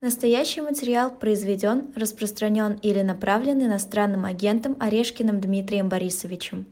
[0.00, 6.66] Настоящий материал произведен, распространен или направлен иностранным агентом Орешкиным Дмитрием Борисовичем.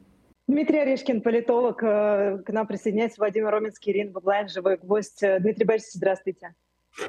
[0.46, 1.82] Дмитрий Орешкин, политолог.
[1.82, 5.24] Э, к нам присоединяется Владимир Роменский, Ирина Баблайн, живой гвоздь.
[5.24, 6.54] Э, Дмитрий Борисович, здравствуйте.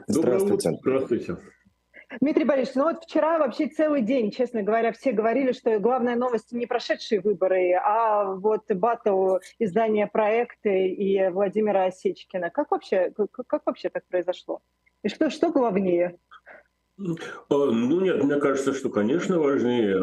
[0.07, 0.71] Здравствуйте.
[0.81, 1.37] Здравствуйте.
[2.19, 6.51] Дмитрий Борисович, ну вот вчера вообще целый день, честно говоря, все говорили, что главная новость
[6.51, 12.49] не прошедшие выборы, а вот батл издания проекта и Владимира Осечкина.
[12.49, 14.61] Как вообще, как, как вообще так произошло?
[15.03, 16.17] И что, что главнее?
[16.99, 17.05] А,
[17.49, 19.97] ну нет, мне кажется, что, конечно, важнее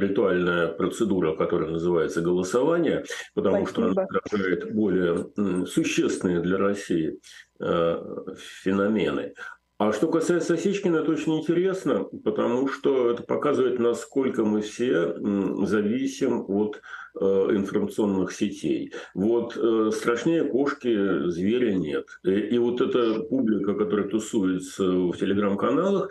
[0.00, 3.90] ритуальная процедура, которая называется голосование, потому Спасибо.
[3.90, 7.18] что она отражает более существенные для России
[7.60, 7.96] э,
[8.62, 9.34] феномены.
[9.76, 15.16] А что касается Осечкина, это очень интересно, потому что это показывает, насколько мы все
[15.66, 16.80] зависим от э,
[17.20, 18.92] информационных сетей.
[19.14, 22.06] Вот э, страшнее кошки зверя нет.
[22.24, 26.10] И, и вот эта публика, которая тусуется в телеграм-каналах,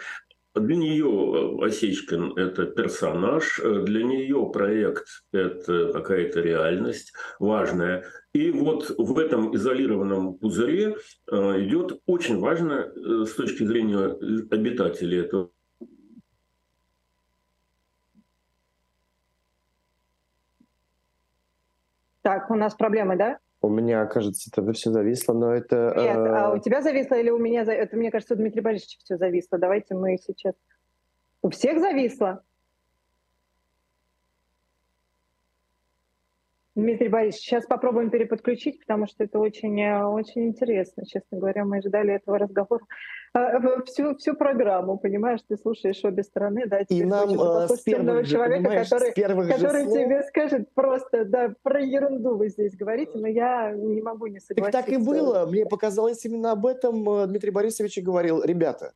[0.56, 8.06] для нее э, Осечкин– это персонаж, э, для нее проект– это какая-то реальность важная.
[8.34, 10.96] И вот в этом изолированном пузыре
[11.32, 14.16] э, идет очень важно с точки зрения
[14.52, 15.50] обитателей этого
[22.24, 23.38] Так, у нас проблемы, да?
[23.62, 25.94] У меня, кажется, это все зависло, но это...
[25.96, 26.36] Нет, э...
[26.36, 27.62] а у тебя зависло или у меня?
[27.62, 29.58] Это, мне кажется, у Дмитрия Борисовича все зависло.
[29.58, 30.56] Давайте мы сейчас...
[31.42, 32.44] У всех зависло?
[36.76, 41.06] Дмитрий Борисович, сейчас попробуем переподключить, потому что это очень, э, очень интересно.
[41.06, 42.84] Честно говоря, мы ждали этого разговора
[43.36, 48.28] э, всю, всю программу, понимаешь, ты слушаешь обе стороны, да, и нам э, с первых
[48.28, 49.94] человека, который, который слов...
[49.94, 54.72] тебе скажет просто, да, про ерунду вы здесь говорите, но я не могу не согласиться.
[54.72, 58.94] Так, так и было, мне показалось именно об этом Дмитрий Борисович и говорил, ребята,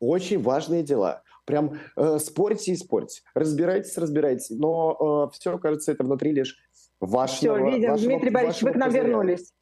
[0.00, 1.22] очень важные дела.
[1.44, 4.50] Прям э, спорьте и спорьте, разбирайтесь, разбирайтесь.
[4.50, 6.56] Но э, все, кажется, это внутри лишь
[7.00, 7.56] вашего...
[7.56, 9.52] Все, видим, вашего, Дмитрий Борисович, вы к нам вернулись.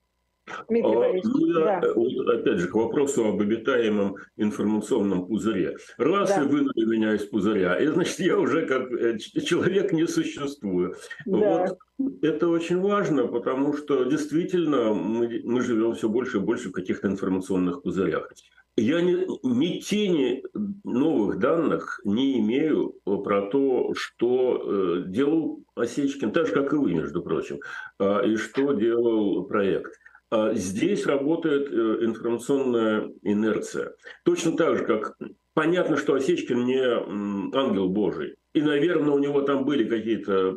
[0.68, 1.92] Дмитрий а, Борисович, ну, я, да.
[1.94, 5.76] вот, опять же, к вопросу об обитаемом информационном пузыре.
[5.98, 6.42] Раз да.
[6.42, 10.94] и вынули меня из пузыря, и, значит, я уже как э, человек не существую.
[11.26, 11.66] Да.
[11.98, 16.72] Вот это очень важно, потому что действительно мы, мы живем все больше и больше в
[16.72, 18.32] каких-то информационных пузырях.
[18.80, 20.44] Я ни, ни тени
[20.84, 26.94] новых данных не имею про то, что э, делал Осечкин, так же, как и вы,
[26.94, 27.58] между прочим,
[27.98, 29.98] э, и что делал проект.
[30.30, 33.94] А здесь работает э, информационная инерция.
[34.24, 35.16] Точно так же, как
[35.58, 36.80] понятно, что Осечкин не
[37.52, 38.36] ангел Божий.
[38.54, 40.54] И, наверное, у него там были какие-то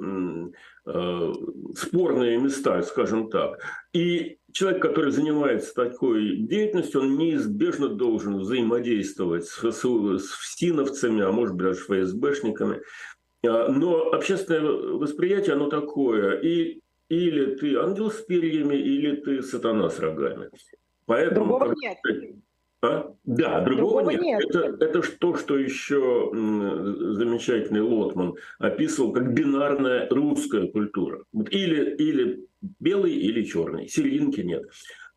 [0.85, 1.33] э,
[1.75, 3.59] спорные места, скажем так.
[3.93, 11.31] И человек, который занимается такой деятельностью, он неизбежно должен взаимодействовать с, с, с ФСИНовцами, а
[11.31, 12.81] может быть даже ФСБшниками.
[13.43, 16.39] А, но общественное восприятие, оно такое.
[16.41, 16.79] И
[17.09, 20.51] или ты ангел с перьями, или ты сатана с рогами.
[21.07, 21.97] Поэтому, другого нет.
[22.83, 23.13] А?
[23.25, 24.21] Да, другого, другого нет.
[24.21, 24.43] нет.
[24.49, 31.23] Это, это то, что еще замечательный Лотман описывал как бинарная русская культура.
[31.51, 32.47] Или, или
[32.79, 33.87] белый, или черный.
[33.87, 34.63] Серединки нет.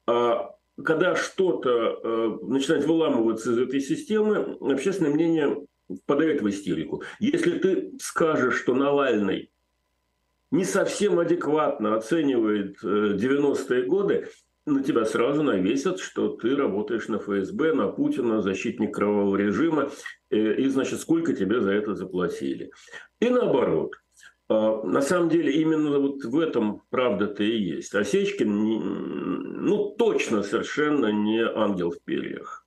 [0.06, 5.66] А когда что-то э, начинает выламываться из этой системы, общественное мнение
[6.02, 7.02] впадает в истерику.
[7.20, 9.50] Если ты скажешь, что Навальный
[10.50, 14.28] не совсем адекватно оценивает 90-е э, годы,
[14.66, 19.90] на тебя сразу навесят, что ты работаешь на ФСБ, на Путина, защитник кровавого режима,
[20.30, 22.70] э, и, значит, сколько тебе за это заплатили.
[23.20, 23.92] И наоборот.
[24.48, 27.94] А, на самом деле именно вот в этом правда-то и есть.
[27.94, 32.66] Осечкин, ну, точно совершенно не ангел в перьях.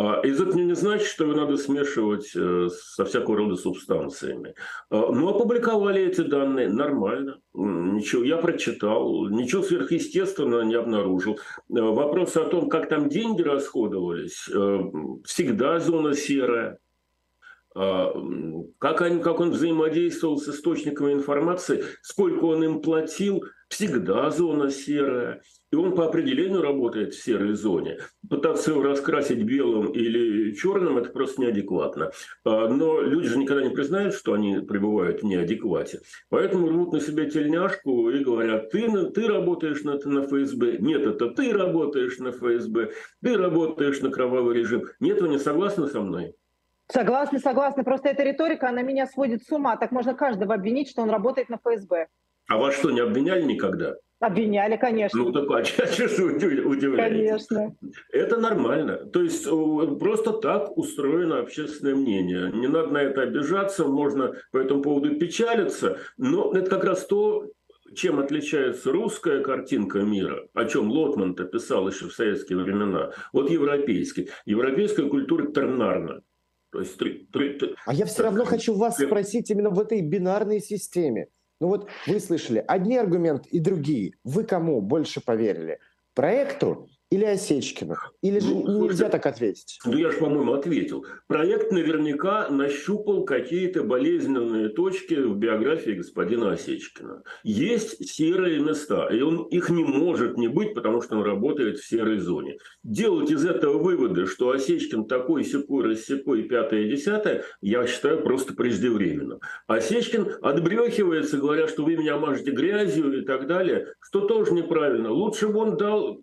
[0.00, 4.54] А, из этого не значит, что его надо смешивать э, со всякого рода субстанциями.
[4.90, 7.40] А, ну, опубликовали эти данные нормально.
[7.52, 11.40] Ничего, я прочитал, ничего сверхъестественного не обнаружил.
[11.68, 14.78] Вопрос о том, как там деньги расходовались, э,
[15.24, 16.78] всегда зона серая.
[17.74, 18.14] А,
[18.78, 25.42] как, они, как он взаимодействовал с источниками информации, сколько он им платил, всегда зона серая.
[25.70, 27.98] И он по определению работает в серой зоне.
[28.28, 32.10] Пытаться его раскрасить белым или черным– это просто неадекватно.
[32.44, 36.00] А, но люди же никогда не признают, что они пребывают в неадеквате.
[36.30, 40.78] Поэтому рвут на себя тельняшку и говорят, ты, ты работаешь на, на ФСБ.
[40.78, 42.92] Нет, это ты работаешь на ФСБ.
[43.22, 44.84] Ты работаешь на кровавый режим.
[45.00, 46.34] Нет, вы не согласны со мной?
[46.90, 47.84] Согласна, согласна.
[47.84, 49.76] Просто эта риторика, она меня сводит с ума.
[49.76, 52.06] Так можно каждого обвинить, что он работает на ФСБ.
[52.48, 53.96] А вас что, не обвиняли никогда?
[54.20, 55.22] Обвиняли, конечно.
[55.22, 57.38] Ну, так а что удивляетесь?
[57.48, 57.76] Конечно.
[58.12, 58.96] Это нормально.
[59.06, 62.50] То есть э, просто так устроено общественное мнение.
[62.52, 67.46] Не надо на это обижаться, можно по этому поводу печалиться, но это как раз то,
[67.94, 74.30] чем отличается русская картинка мира, о чем Лотман-то писал еще в советские времена, вот европейский.
[74.46, 76.22] Европейская культура тернарна.
[76.70, 80.60] То есть, три, три, а я все равно хочу вас спросить именно в этой бинарной
[80.60, 81.28] системе.
[81.60, 84.12] Ну вот вы слышали одни аргументы и другие.
[84.24, 85.80] Вы кому больше поверили?
[86.14, 87.96] Проекту или Осечкину?
[88.22, 89.78] Или же ну, нельзя так ответить?
[89.86, 91.06] Ну, я же, по-моему, ответил.
[91.26, 97.22] Проект наверняка нащупал какие-то болезненные точки в биографии господина Осечкина.
[97.44, 101.88] Есть серые места, и он их не может не быть, потому что он работает в
[101.88, 102.58] серой зоне.
[102.84, 109.38] Делать из этого выводы, что Осечкин такой, секой, рассекой, пятое, десятое, я считаю просто преждевременно.
[109.66, 115.10] Осечкин отбрехивается, говоря, что вы меня мажете грязью и так далее, что тоже неправильно.
[115.10, 116.20] Лучше бы он дал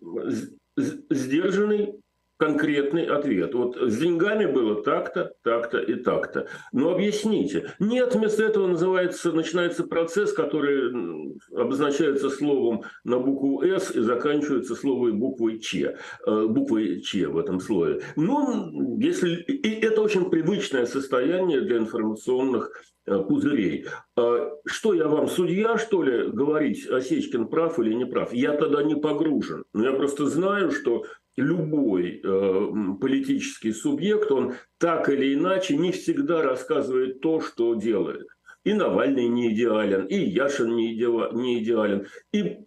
[0.76, 2.00] сдержанный
[2.38, 3.54] конкретный ответ.
[3.54, 6.48] Вот с деньгами было так-то, так-то и так-то.
[6.72, 7.72] Но объясните.
[7.78, 15.18] Нет, вместо этого называется, начинается процесс, который обозначается словом на букву «С» и заканчивается словом
[15.18, 15.96] буквой «Ч»,
[16.26, 18.02] э, буквой «Ч» в этом слове.
[18.16, 19.36] Ну, если...
[19.36, 22.70] И это очень привычное состояние для информационных
[23.06, 23.86] э, пузырей.
[24.16, 28.32] А что я вам, судья, что ли, говорить, Осечкин прав или не прав?
[28.32, 29.64] Я тогда не погружен.
[29.72, 31.04] Но я просто знаю, что
[31.36, 32.68] любой э,
[33.00, 38.26] политический субъект, он так или иначе не всегда рассказывает то, что делает.
[38.64, 42.58] И Навальный не идеален, и Яшин не, иде, не идеален, и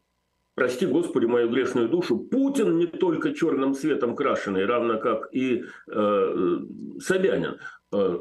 [0.55, 6.59] прости Господи мою грешную душу, Путин не только черным цветом крашеный, равно как и э,
[6.99, 7.57] Собянин.
[7.91, 8.19] Э,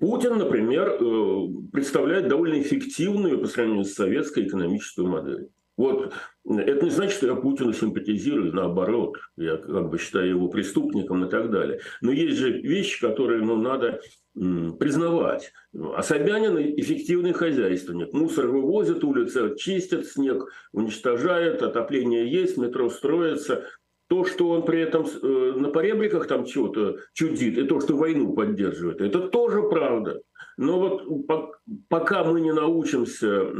[0.00, 5.48] Путин, например, э, представляет довольно эффективную по сравнению с советской экономическую модель.
[5.76, 6.12] Вот
[6.48, 11.30] это не значит, что я Путину симпатизирую, наоборот, я как бы считаю его преступником и
[11.30, 11.80] так далее.
[12.00, 14.00] Но есть же вещи, которые ну, надо
[14.34, 15.52] признавать.
[15.74, 18.12] А Собянин эффективный хозяйственник.
[18.12, 23.64] Мусор вывозит, улицы чистят, снег уничтожает, отопление есть, метро строится.
[24.08, 28.34] То, что он при этом э, на поребриках там чего-то чудит, и то, что войну
[28.34, 30.20] поддерживает, это тоже правда.
[30.56, 31.58] Но вот
[31.88, 33.50] пока мы не научимся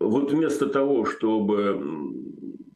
[0.00, 1.80] вот вместо того, чтобы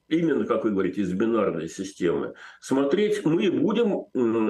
[0.08, 4.06] именно, как вы говорите, из бинарной системы, смотреть, мы будем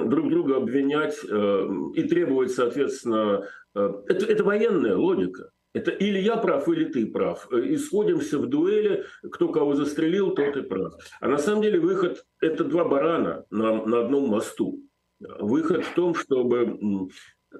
[0.09, 5.49] друг друга обвинять э, и требовать, соответственно, э, это, это военная логика.
[5.73, 7.47] Это или я прав, или ты прав.
[7.51, 10.93] Э, исходимся в дуэли, кто кого застрелил, тот и прав.
[11.19, 14.81] А на самом деле выход– это два барана на, на одном мосту.
[15.19, 16.77] Выход в том, чтобы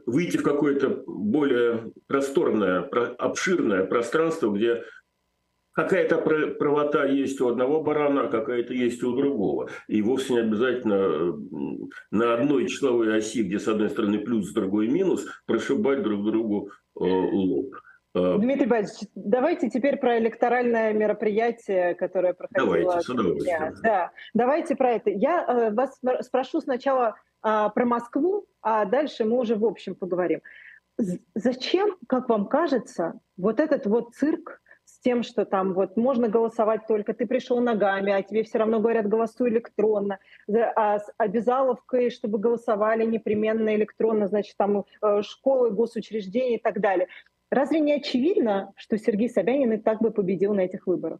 [0.06, 4.84] выйти в какое-то более просторное, обширное пространство, где
[5.76, 9.70] какая-то правота есть у одного барана, а какая-то есть у другого.
[9.88, 11.38] И вовсе не обязательно
[12.12, 16.70] на одной числовой оси, где с одной стороны плюс, с другой минус, прошибать друг другу
[17.00, 17.76] э, лоб.
[18.16, 22.94] Э, Дмитрий Борисович, давайте теперь про электоральное мероприятие, которое проходило.
[23.06, 23.82] Давайте, с.
[23.82, 25.10] Да, давайте про это.
[25.10, 30.42] Я э, вас спрошу сначала а, про Москву, а дальше мы уже в общем поговорим.
[31.36, 34.62] Зачем, как вам кажется, вот этот вот цирк
[35.06, 39.08] тем, что там вот можно голосовать только ты пришел ногами, а тебе все равно говорят
[39.08, 40.18] голосуй электронно,
[40.76, 47.08] а с обязаловкой, чтобы голосовали непременно электронно, значит там э, школы, госучреждения и так далее.
[47.52, 51.20] Разве не очевидно, что Сергей Собянин и так бы победил на этих выборах?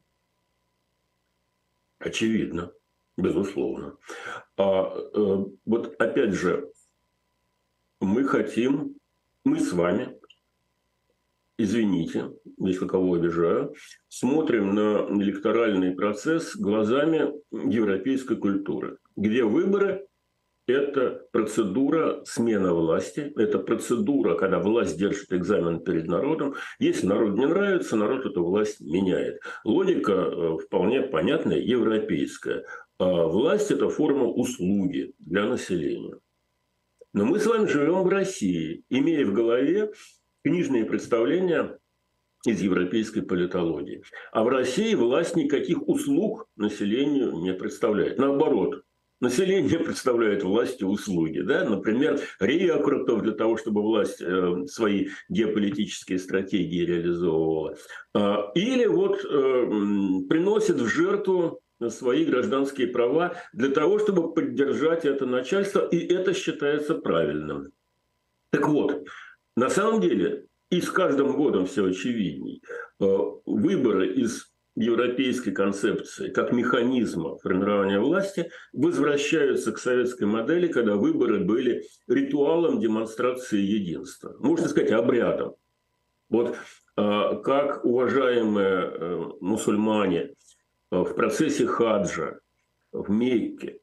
[2.00, 2.72] Очевидно,
[3.18, 3.98] безусловно.
[4.58, 6.72] А, э, вот опять же,
[8.02, 8.96] мы хотим,
[9.44, 10.20] мы с вами
[11.58, 13.74] извините, если кого обижаю,
[14.08, 20.08] смотрим на электоральный процесс глазами европейской культуры, где выборы–
[20.68, 26.56] это процедура смены власти, это процедура, когда власть держит экзамен перед народом.
[26.80, 29.40] Если народ не нравится, народ эту власть меняет.
[29.64, 32.66] Логика э, вполне понятная, европейская.
[32.98, 36.16] А власть– это форма услуги для населения.
[37.14, 39.92] Но мы с вами живем в России, имея в голове
[40.46, 41.80] книжные представления
[42.46, 44.04] из европейской политологии.
[44.32, 48.20] А в России власть никаких услуг населению не представляет.
[48.20, 48.84] Наоборот,
[49.20, 51.40] население представляет власти услуги.
[51.40, 51.68] Да?
[51.68, 57.76] Например, рекрутов для того, чтобы власть э, свои геополитические стратегии реализовывала.
[58.14, 61.60] Э, или вот э, приносит в жертву
[61.90, 67.72] свои гражданские права для того, чтобы поддержать это начальство, и это считается правильным.
[68.52, 69.06] Так вот,
[69.56, 72.62] на самом деле, и с каждым годом все очевидней,
[73.00, 73.06] э,
[73.46, 81.84] выборы из европейской концепции, как механизма формирования власти, возвращаются к советской модели, когда выборы были
[82.08, 84.36] ритуалом демонстрации единства.
[84.40, 85.56] Можно сказать, обрядом.
[86.30, 86.58] Вот
[86.98, 90.32] а, как уважаемые э, мусульмане э,
[90.92, 92.40] в процессе хаджа
[92.94, 93.78] в Мекке э,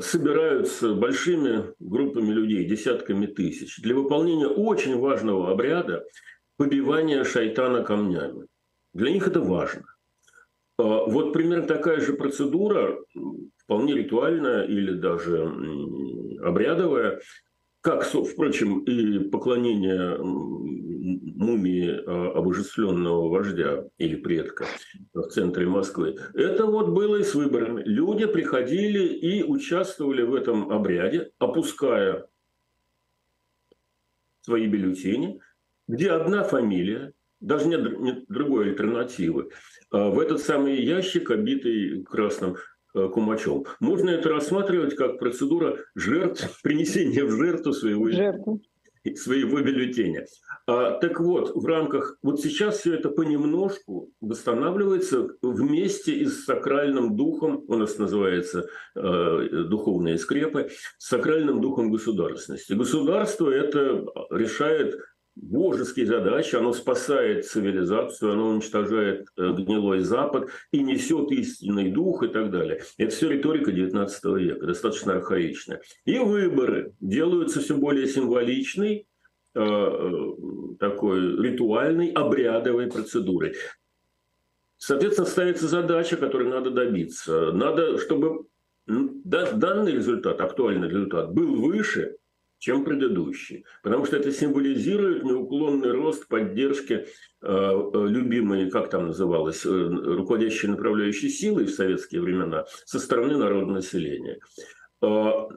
[0.00, 6.04] собираются большими группами людей, десятками тысяч, для выполнения очень важного обряда
[6.56, 8.46] побивания шайтана камнями.
[8.92, 9.84] Для них это важно.
[10.78, 12.98] А, вот примерно такая же процедура,
[13.56, 15.44] вполне ритуальная или даже
[16.42, 17.20] обрядовая,
[17.80, 20.18] как, впрочем, и поклонение
[21.40, 24.66] мумии а, обожествленного вождя или предка
[25.14, 27.82] в центре Москвы, это вот было и с выборами.
[27.84, 32.26] Люди приходили и участвовали в этом обряде, опуская
[34.42, 35.40] свои бюллетени,
[35.88, 39.50] где одна фамилия, даже нет, нет другой альтернативы,
[39.90, 42.56] а, в этот самый ящик, обитый красным
[42.94, 43.64] э, кумачом.
[43.80, 48.60] Можно это рассматривать как процедура жертв, принесения в жертву своего, жертву.
[49.16, 50.26] своего бюллетеня.
[50.66, 57.16] А, так вот, в рамках, вот сейчас все это понемножку восстанавливается вместе и с сакральным
[57.16, 62.74] духом, у нас называется э, духовные скрепы, с сакральным духом государственности.
[62.74, 65.00] Государство это решает
[65.42, 72.28] божеские задачи, оно спасает цивилизацию, оно уничтожает э, гнилой Запад и несет истинный дух и
[72.28, 72.82] так далее.
[72.98, 75.80] Это все риторика 19 века, достаточно архаичная.
[76.04, 79.06] И выборы делаются все более символичной,
[79.54, 80.32] э, э,
[80.78, 83.54] такой ритуальной, обрядовой процедурой.
[84.76, 87.52] Соответственно, ставится задача, которой надо добиться.
[87.52, 88.46] Надо, чтобы
[88.86, 92.16] данный результат, актуальный результат, был выше
[92.60, 93.64] чем предыдущий.
[93.82, 97.06] Потому что это символизирует неуклонный рост поддержки э,
[97.42, 103.76] э любимой, как там называлось, э, руководящей направляющей силой в советские времена со стороны народного
[103.76, 104.38] населения.
[105.02, 105.48] Э,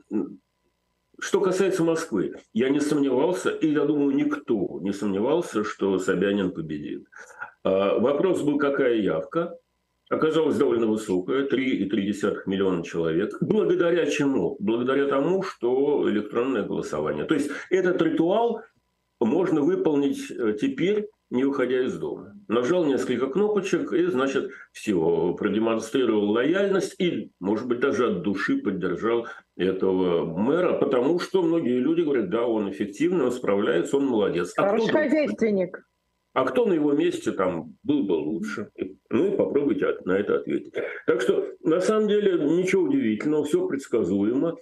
[1.20, 7.06] что касается Москвы, я не сомневался, и я думаю, никто не сомневался, что Собянин победит.
[7.64, 9.58] Э, вопрос был, какая явка
[10.14, 13.36] оказалась довольно высокая, 3,3 миллиона человек.
[13.42, 14.56] Благодаря чему?
[14.60, 17.26] Благодаря тому, что электронное голосование.
[17.26, 18.62] То есть этот ритуал
[19.20, 22.36] можно выполнить э, теперь, не выходя из дома.
[22.48, 29.28] Нажал несколько кнопочек и, значит, все, продемонстрировал лояльность и, может быть, даже от души поддержал
[29.58, 34.54] этого мэра, потому что многие люди говорят, да, он эффективный, он справляется, он молодец.
[34.58, 35.84] А Хороший хозяйственник.
[36.34, 38.70] А кто на его месте там был бы лучше?
[39.10, 40.74] Ну и попробуйте на это ответить.
[41.06, 44.58] Так что, на самом деле, ничего удивительного, все предсказуемо.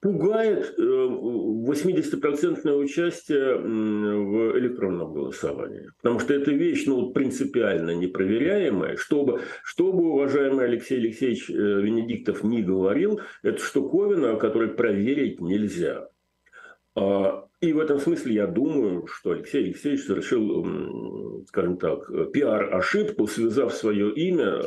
[0.00, 5.88] Пугает 80% э, участие в электронном голосовании.
[6.00, 8.96] Потому что это вещь ну, принципиально непроверяемая.
[8.96, 16.08] Чтобы, чтобы уважаемый Алексей Алексеевич э, Венедиктов не говорил, это штуковина, которую проверить нельзя.
[16.98, 23.72] А, и в этом смысле я думаю, что Алексей Алексеевич совершил, скажем так, пиар-ошибку, связав
[23.72, 24.62] свое имя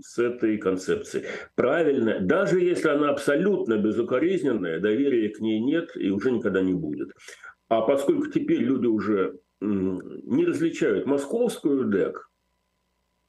[0.00, 1.24] с этой концепцией.
[1.54, 7.12] Правильно, даже если она абсолютно безукоризненная, доверия к ней нет и уже никогда не будет.
[7.68, 12.30] А поскольку теперь люди уже не различают московскую ДЭК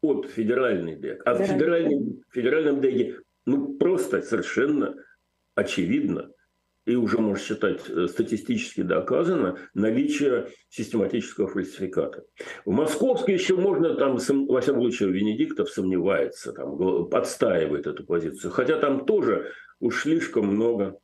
[0.02, 4.96] от федеральной ДЭК, а в федеральном, федеральном ДЭКе ну, просто совершенно
[5.56, 6.32] очевидно–
[6.86, 12.24] и уже можно считать э, статистически доказано наличие систематического фальсификата.
[12.66, 18.52] В Московской еще можно, там, во всяком случае, Венедиктов сомневается, там, подстаивает эту позицию.
[18.52, 21.00] Хотя там тоже уж слишком много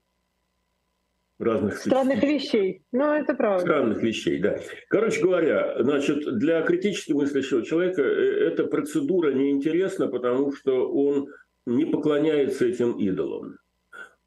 [1.40, 2.84] разных странных вещей.
[2.92, 3.66] Ну, это правда.
[3.66, 4.60] Странных вещей, да.
[4.90, 11.30] Короче говоря, значит, для критически мыслящего человека э, эта процедура неинтересна, потому что он
[11.66, 13.58] не поклоняется этим идолам.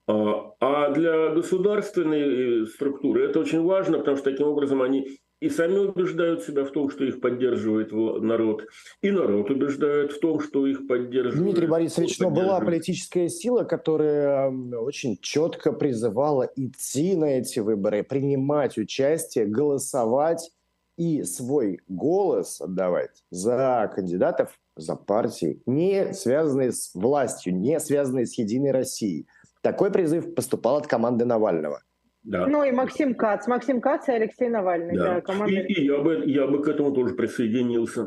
[0.06, 5.50] А, а для государственной э, структуры это очень важно, потому что таким образом они и
[5.50, 8.66] сами убеждают себя в том, что их поддерживает народ,
[9.02, 11.42] и народ убеждает в том, что их поддерживает.
[11.42, 18.78] Дмитрий Борисович, но была политическая сила, которая очень четко призывала идти на эти выборы, принимать
[18.78, 20.50] участие, голосовать
[20.96, 28.38] и свой голос отдавать за кандидатов, за партии, не связанные с властью, не связанные с
[28.38, 29.26] Единой Россией.
[29.64, 31.80] Такой призыв поступал от команды Навального.
[32.22, 32.46] Да.
[32.46, 33.46] Ну и Максим Кац.
[33.46, 34.94] Максим Кац и Алексей Навальный.
[34.94, 35.14] Да.
[35.14, 35.54] Да, команда...
[35.54, 38.06] и, и я, бы, я бы к этому тоже присоединился,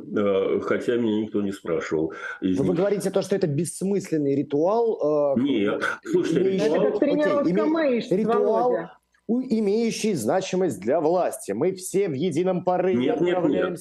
[0.61, 5.35] хотя меня никто не не Из Вы говорите то, что это бессмысленный ритуал?
[5.35, 5.83] Э, Нет.
[6.03, 6.65] Слушайте, имеющий...
[6.65, 6.85] ритуал...
[6.85, 7.13] Это Окей,
[7.51, 8.17] име...
[8.21, 8.75] ритуал,
[9.27, 11.53] имеющий значимость для власти.
[11.53, 13.79] Мы все в едином порыве нет, нет, нет.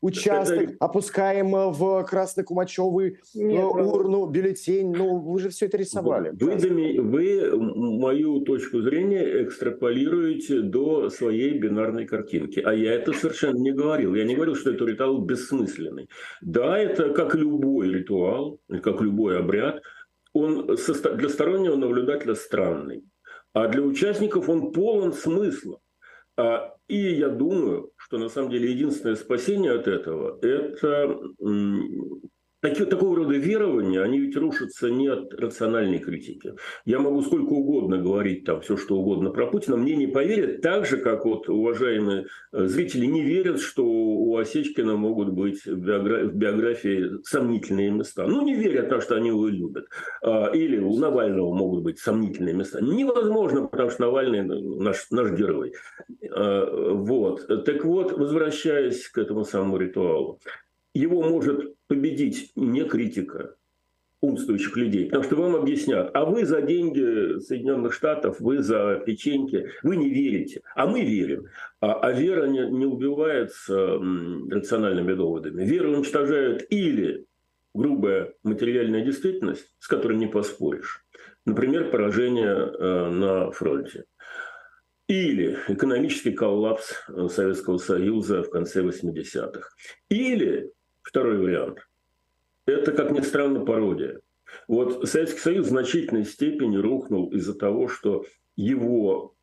[0.00, 0.76] Участок, это...
[0.80, 4.92] опускаем в красно-кумачевый Нет, урну, бюллетень.
[4.92, 6.30] Ну, вы же все это рисовали.
[6.30, 12.60] Вы, вы, вы мою точку зрения экстраполируете до своей бинарной картинки.
[12.60, 14.14] А я это совершенно не говорил.
[14.14, 16.08] Я не говорил, что это ритуал бессмысленный.
[16.40, 19.80] Да, это как любой ритуал, как любой обряд,
[20.32, 23.04] он для стороннего наблюдателя странный.
[23.52, 25.80] А для участников он полон смысла.
[26.36, 31.18] А, и я думаю, что на самом деле единственное спасение от этого– это
[32.60, 36.54] Такие, такого рода верования, они ведь рушатся не от рациональной критики.
[36.86, 40.86] Я могу сколько угодно говорить там все, что угодно про Путина, мне не поверят, так
[40.86, 47.22] же, как вот уважаемые э, зрители не верят, что у Осечкина могут быть в биографии
[47.24, 48.26] сомнительные места.
[48.26, 49.88] Ну, не верят, потому что они его любят.
[50.22, 52.80] А, или у Навального могут быть сомнительные места.
[52.80, 55.74] Невозможно, потому что Навальный наш, наш герой.
[56.30, 57.46] А, вот.
[57.66, 60.40] Так вот, возвращаясь к этому самому ритуалу
[60.96, 63.56] его может победить не критика
[64.20, 69.70] умствующих людей, потому что вам объяснят, а вы за деньги Соединенных Штатов, вы за печеньки,
[69.82, 71.46] вы не верите, а мы верим.
[71.80, 74.00] А, а вера не, не убивается
[74.50, 75.64] рациональными доводами.
[75.64, 77.26] Вера уничтожает или
[77.74, 81.04] грубая материальная действительность, с которой не поспоришь,
[81.44, 84.04] например, поражение э, на фронте,
[85.08, 89.68] или экономический коллапс э, Советского Союза в конце 80-х,
[90.08, 90.72] или
[91.06, 91.86] Второй вариант.
[92.66, 94.20] Это, как ни странно, пародия.
[94.66, 98.24] Вот Советский Союз в значительной степени рухнул из-за того, что
[98.56, 99.35] его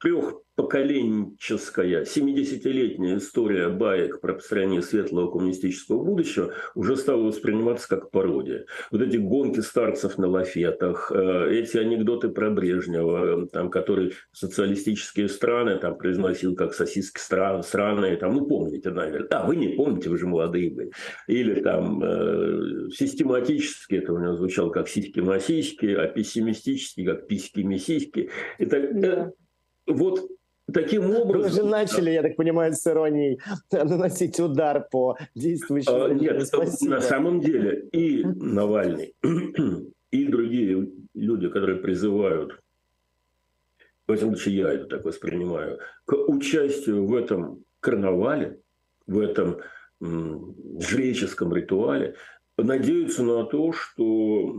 [0.00, 8.66] трех поколенческая, 70-летняя история баек про построение светлого коммунистического будущего уже стала восприниматься как пародия.
[8.90, 15.78] Вот эти гонки старцев на лафетах, э, эти анекдоты про Брежнева, там, который социалистические страны
[15.78, 19.28] там, произносил как сосиски стран, страны, там, ну помните, наверное.
[19.28, 20.90] Да, вы не помните, вы же молодые были.
[21.28, 28.30] Или там э, систематически, это у него звучало как сиськи-масиськи, а пессимистически как письки-месиськи.
[28.58, 29.32] Это, да.
[29.88, 30.28] Вот
[30.72, 31.42] Таким образом...
[31.42, 33.40] Вы же начали, я так понимаю, с иронией
[33.72, 36.04] наносить удар по действующему...
[36.04, 36.96] А, нет, Спасибо.
[36.96, 39.14] на самом деле и Навальный,
[40.10, 42.60] и другие люди, которые призывают,
[44.06, 48.60] в этом случае я это так воспринимаю, к участию в этом карнавале,
[49.06, 49.58] в этом
[50.00, 52.14] жреческом ритуале,
[52.58, 54.54] надеются на то, что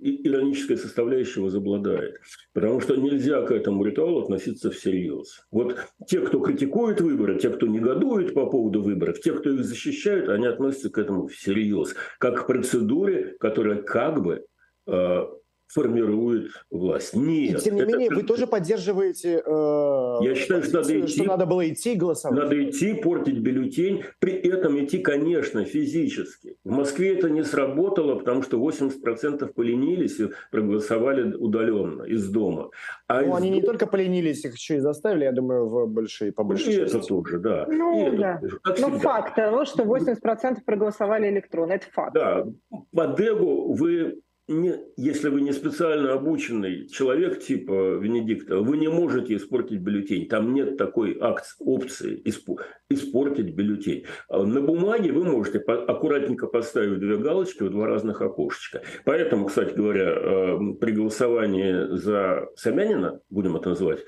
[0.00, 2.20] ироническая составляющая возобладает.
[2.52, 5.46] Потому что нельзя к этому ритуалу относиться всерьез.
[5.50, 10.28] Вот те, кто критикует выборы, те, кто негодует по поводу выборов, те, кто их защищают,
[10.28, 11.94] они относятся к этому всерьез.
[12.18, 14.44] Как к процедуре, которая как бы
[14.86, 15.20] э,
[15.68, 17.14] формирует власть.
[17.14, 17.60] Нет.
[17.60, 17.92] И, тем не это...
[17.92, 22.38] менее, вы тоже поддерживаете э, Я считаю, что надо идти, что надо было идти голосовать.
[22.38, 26.56] Надо идти, портить бюллетень, при этом идти, конечно, физически.
[26.64, 32.70] В Москве это не сработало, потому что 80% поленились и проголосовали удаленно, из дома.
[33.06, 33.60] А ну, из они дома...
[33.60, 37.00] не только поленились, их еще и заставили, я думаю, в большие, по большей и это
[37.00, 37.66] тоже, да.
[37.68, 38.40] Ну, да.
[38.64, 42.14] Тоже, ну факт того, что 80% проголосовали электронно, это факт.
[42.14, 42.46] Да,
[42.92, 49.36] по Дегу вы не, если вы не специально обученный человек типа Венедикта, вы не можете
[49.36, 50.26] испортить бюллетень.
[50.26, 54.06] Там нет такой акции, опции испортить бюллетень.
[54.28, 58.82] А на бумаге вы можете аккуратненько поставить две галочки в два разных окошечка.
[59.04, 64.00] Поэтому, кстати говоря, э, при голосовании за Собянина, будем это называть,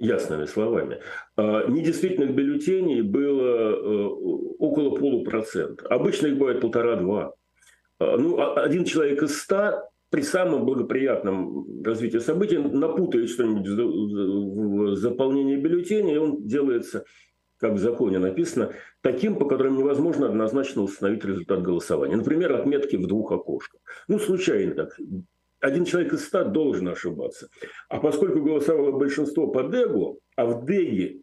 [0.00, 1.00] ясными словами,
[1.36, 4.06] э, недействительных бюллетеней было э,
[4.58, 5.86] около полупроцента.
[5.86, 7.34] Обычно их бывает полтора-два.
[7.98, 14.96] А, ну, а, один человек из ста при самом благоприятном развитии событий напутает что-нибудь в
[14.96, 17.04] заполнении бюллетеня, и он делается,
[17.58, 22.16] как в законе написано, таким, по которым невозможно однозначно установить результат голосования.
[22.16, 23.80] Например, отметки в двух окошках.
[24.06, 24.96] Ну, случайно так.
[25.58, 27.48] Один человек из ста должен ошибаться.
[27.88, 31.22] А поскольку голосовало большинство по ДЭГу, а в ДЭГе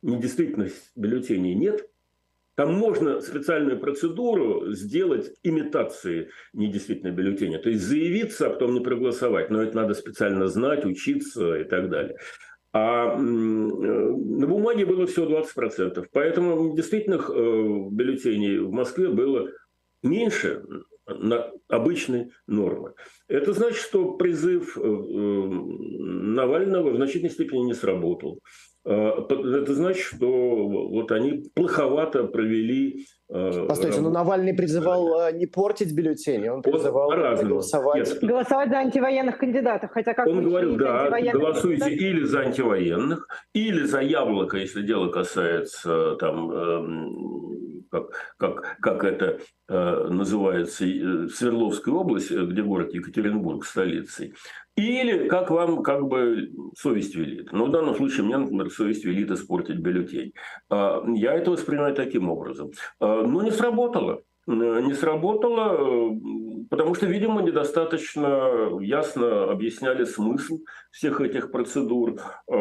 [0.00, 1.86] недействительность бюллетеней нет–
[2.54, 7.58] там можно специальную процедуру сделать имитации недействительного бюллетеня.
[7.58, 9.50] То есть заявиться, а потом не проголосовать.
[9.50, 12.16] Но это надо специально знать, учиться и так далее.
[12.74, 16.06] А на бумаге было всего 20%.
[16.12, 19.50] Поэтому действительно э, бюллетеней в Москве было
[20.02, 20.62] меньше,
[21.06, 22.94] на обычной нормы.
[23.28, 28.40] Это значит, что призыв Навального в значительной степени не сработал.
[28.84, 35.94] Это значит, что вот они плоховато провели Э, Постойте, но Навальный призывал э, не портить
[35.94, 38.08] бюллетени, он призывал голосовать.
[38.10, 38.18] Нет.
[38.22, 39.90] голосовать за антивоенных кандидатов.
[39.90, 41.92] Хотя как он говорил, да, голосуйте кандидатов?
[41.92, 49.38] или за антивоенных, или за яблоко, если дело касается там, эм, как, как, как это
[49.68, 50.84] э, называется,
[51.28, 54.34] Свердловской области, где город Екатеринбург столицей.
[54.76, 57.52] Или как вам как бы совесть велит.
[57.52, 60.32] Ну, в данном случае мне, например, совесть велит испортить бюллетень.
[60.70, 62.70] А, я это воспринимаю таким образом.
[62.98, 64.22] А, но не сработало.
[64.46, 70.58] Не сработало, э, потому что, видимо, недостаточно ясно объясняли смысл
[70.90, 72.20] всех этих процедур.
[72.50, 72.54] Э,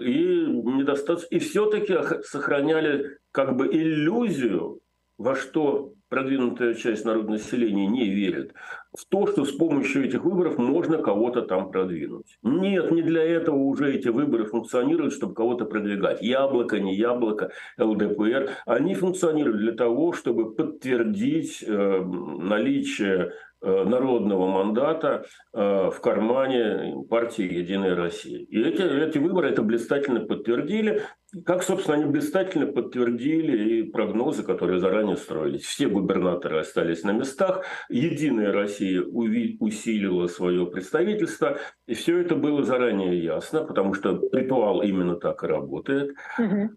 [0.00, 4.80] и, недостаточно, и все-таки сохраняли как бы иллюзию,
[5.18, 8.54] во что продвинутая часть народного населения не верит
[8.96, 12.38] в то, что с помощью этих выборов можно кого-то там продвинуть.
[12.42, 16.22] Нет, не для этого уже эти выборы функционируют, чтобы кого-то продвигать.
[16.22, 18.50] Яблоко, не яблоко, ЛДПР.
[18.66, 27.96] Они функционируют для того, чтобы подтвердить э, наличие народного мандата э, в кармане партии «Единая
[27.96, 28.38] Россия».
[28.38, 31.02] И эти, эти выборы это блистательно подтвердили,
[31.44, 35.62] как, собственно, они блистательно подтвердили и прогнозы, которые заранее строились.
[35.62, 43.22] Все губернаторы остались на местах, «Единая Россия» усилила свое представительство, и все это было заранее
[43.22, 46.14] ясно, потому что ритуал именно так и работает.
[46.38, 46.70] Угу.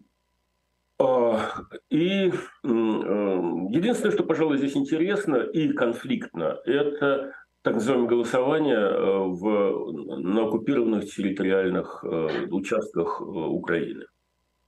[1.90, 9.92] И э, единственное, что, пожалуй, здесь интересно и конфликтно, это так называемое голосование э, в,
[10.20, 14.04] на оккупированных территориальных э, участках Украины.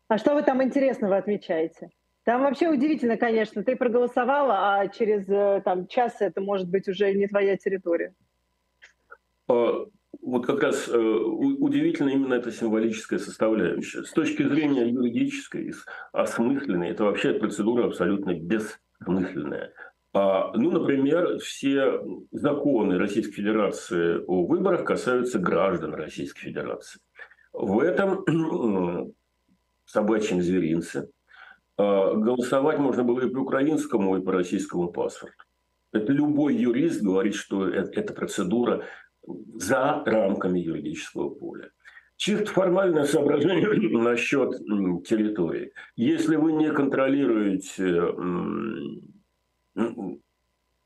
[0.08, 1.88] А что вы там интересного отмечаете?
[2.24, 3.62] Там вообще удивительно, конечно.
[3.64, 5.26] Ты проголосовала, а через
[5.62, 8.14] там, час это может быть уже не твоя территория.
[10.24, 14.04] Вот как раз э, удивительно именно эта символическая составляющая.
[14.04, 15.70] С точки зрения юридической,
[16.12, 19.74] осмысленной, это вообще процедура абсолютно бессмысленная.
[20.14, 27.00] А, ну, например, все законы Российской Федерации о выборах касаются граждан Российской Федерации.
[27.52, 28.24] В этом
[29.84, 31.10] собачьем зверинце
[31.76, 35.36] а, голосовать можно было и по украинскому, и по российскому паспорту.
[35.92, 38.84] Это любой юрист говорит, что эта процедура
[39.26, 41.70] за рамками юридического поля.
[42.16, 44.50] Чисто формальное соображение насчет
[45.06, 45.72] территории.
[45.96, 48.02] Если вы не контролируете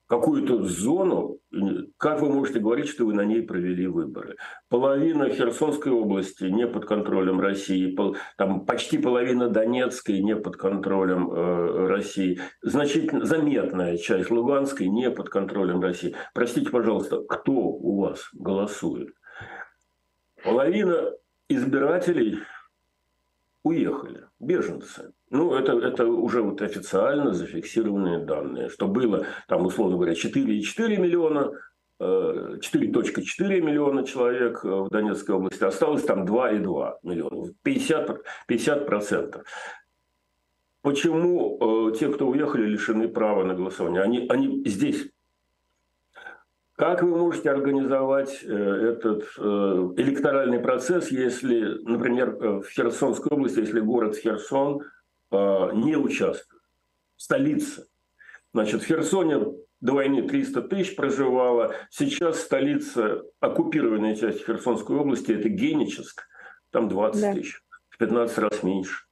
[0.09, 1.39] какую-то зону,
[1.99, 4.37] как вы можете говорить, что вы на ней провели выборы?
[4.69, 7.97] Половина Херсонской области не под контролем России,
[8.37, 15.29] там почти половина Донецкой не под контролем э, России, значительно заметная часть Луганской не под
[15.29, 16.17] контролем России.
[16.35, 19.11] Простите, пожалуйста, кто у вас голосует?
[20.43, 21.13] Половина
[21.49, 22.39] избирателей
[23.63, 25.13] уехали, беженцы.
[25.31, 31.53] Ну, это, это уже вот официально зафиксированные данные, что было, там, условно говоря, 4,4 миллиона
[32.01, 32.61] 4,4
[33.41, 38.19] э, миллиона человек э, в Донецкой области, осталось там 2,2 миллиона, 50%.
[38.49, 39.43] 50%.
[40.83, 44.03] Почему э, те, кто уехали, лишены права на голосование?
[44.03, 45.11] Они, они здесь.
[46.79, 49.41] Как вы можете организовать э, этот э,
[49.97, 54.83] электоральный процесс, если, например, э, в Херсонской области, если город Херсон
[55.31, 56.63] не участвует,
[57.17, 57.89] столица?
[58.55, 59.45] Значит, в Херсоне
[59.81, 61.75] до войны 300 тысяч проживало.
[61.91, 66.29] Сейчас столица, оккупированная часть Херсонской области, это Геническ,
[66.71, 67.35] там 20 да.
[67.35, 69.08] тысяч, в 15 раз меньше.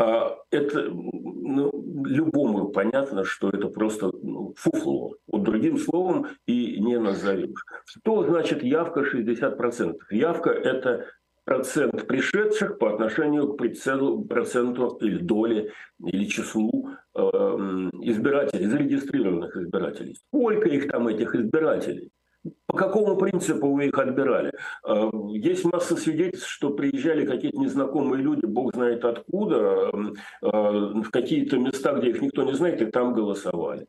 [0.00, 1.70] А это ну,
[2.06, 5.16] любому понятно, что это просто ну, фуфло.
[5.26, 7.62] Вот другим словом и не назовешь.
[7.84, 9.96] Что значит явка 60%?
[10.10, 11.06] Явка– это
[11.44, 20.14] процент пришедших по отношению к прицелу, проценту или доле, или числу э, избирателей, зарегистрированных избирателей.
[20.14, 22.10] Сколько их там, этих избирателей?
[22.70, 24.52] По какому принципу вы их отбирали?
[24.86, 31.58] Э, есть масса свидетельств, что приезжали какие-то незнакомые люди, бог знает откуда, э, в какие-то
[31.58, 33.88] места, где их никто не знает, и там голосовали.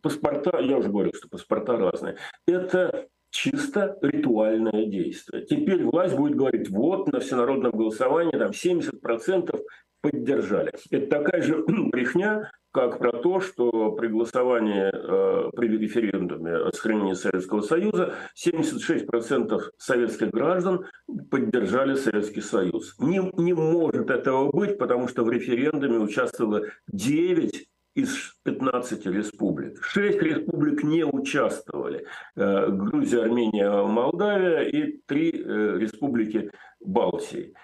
[0.00, 2.16] Паспорта, я уже говорил, что паспорта разные.
[2.46, 5.44] Это чисто ритуальное действие.
[5.46, 9.60] Теперь власть будет говорить, вот на всенародном голосовании там 70%
[10.02, 10.72] поддержали.
[10.90, 17.14] Это такая же брехня, как про то, что при голосовании э, при референдуме о сохранении
[17.14, 20.86] Советского Союза 76% советских граждан
[21.30, 22.96] поддержали Советский Союз.
[22.98, 29.82] Не, не может этого быть, потому что в референдуме участвовало 9 из 15 республик.
[29.82, 32.06] Шесть республик не участвовали.
[32.36, 37.54] Э, Грузия, Армения, Молдавия и три э, республики Балтии.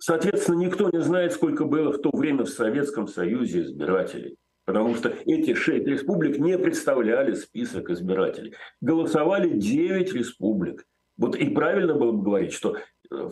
[0.00, 4.36] Соответственно, никто не знает, сколько было в то время в Советском Союзе избирателей.
[4.64, 8.54] Потому что эти шесть республик не представляли список избирателей.
[8.80, 10.86] Голосовали 9 республик.
[11.18, 12.78] Вот и правильно было бы говорить, что
[13.10, 13.30] э,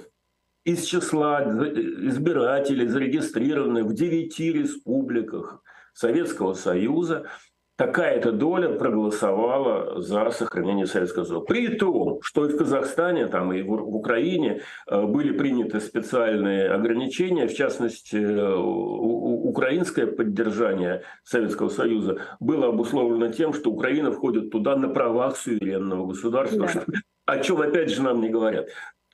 [0.65, 5.63] из числа избирателей, зарегистрированных в девяти республиках
[5.95, 7.31] Советского Союза,
[7.79, 11.45] такая-то доля проголосовала за сохранение Советского Союза.
[11.45, 17.47] При том, что и в Казахстане, там, и в Украине э, были приняты специальные ограничения,
[17.47, 24.89] в частности, э, украинское поддержание Советского Союза было обусловлено тем, что Украина входит туда на
[24.89, 26.99] правах суверенного государства, да.
[27.27, 28.67] о чем опять же нам не говорят.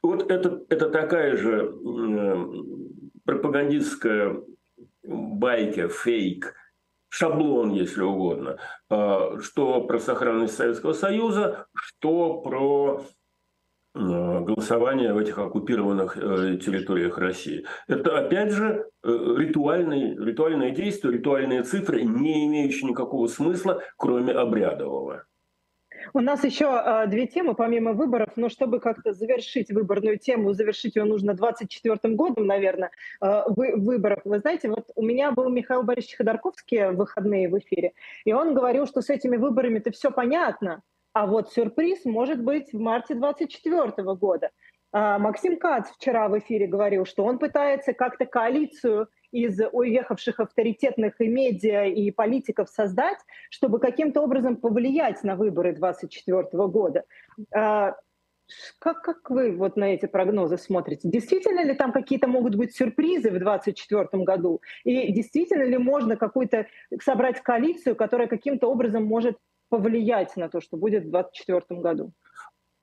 [0.02, 2.46] Вот это, это такая же э,
[3.26, 4.40] пропагандистская
[5.02, 6.54] байка, фейк,
[7.14, 8.58] шаблон, если угодно,
[8.90, 13.04] э, что про сохранность Советского Союза, что про
[13.94, 17.64] э, голосование в этих оккупированных э, территориях России.
[17.86, 25.24] Это, опять же, ритуальные, ритуальные действия, ритуальные цифры, не имеющие никакого смысла, кроме обрядового.
[26.12, 30.96] У нас еще э, две темы, помимо выборов, но чтобы как-то завершить выборную тему, завершить
[30.96, 32.90] ее нужно 24 годом, наверное,
[33.20, 34.20] э, вы, выборов.
[34.24, 37.92] Вы знаете, вот у меня был Михаил Борисович Ходорковский в выходные в эфире,
[38.24, 42.78] и он говорил, что с этими выборами-то все понятно, а вот сюрприз может быть в
[42.78, 44.50] марте 24 года.
[44.92, 51.20] Э, Максим Кац вчера в эфире говорил, что он пытается как-то коалицию из уехавших авторитетных
[51.20, 53.18] и медиа, и политиков создать,
[53.50, 57.02] чтобы каким-то образом повлиять на выборы 2024 года.
[57.52, 57.96] А,
[58.78, 61.08] как, как вы вот на эти прогнозы смотрите?
[61.08, 64.60] Действительно ли там какие-то могут быть сюрпризы в 2024 году?
[64.84, 66.68] И действительно ли можно какую-то
[67.02, 69.36] собрать коалицию, которая каким-то образом может
[69.68, 72.12] повлиять на то, что будет в 2024 году?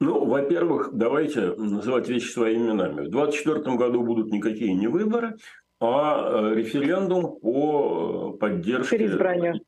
[0.01, 3.05] Ну, во-первых, давайте называть вещи своими именами.
[3.05, 5.35] В 2024 году будут никакие не выборы,
[5.81, 8.99] а э, референдум по э, поддержке...
[8.99, 9.61] Переизбранию.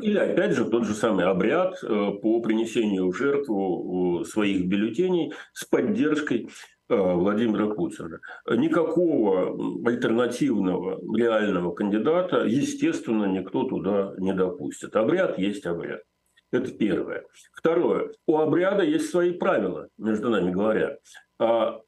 [0.00, 5.66] Или, опять же, тот же самый обряд э, по принесению в жертву своих бюллетеней с
[5.66, 6.48] поддержкой
[6.88, 8.18] Владимира Путина.
[8.48, 14.96] Никакого альтернативного реального кандидата, естественно, никто туда не допустит.
[14.96, 16.00] Обряд есть обряд.
[16.50, 17.26] Это первое.
[17.52, 18.12] Второе.
[18.26, 20.96] У обряда есть свои правила, между нами говоря.
[21.38, 21.82] А,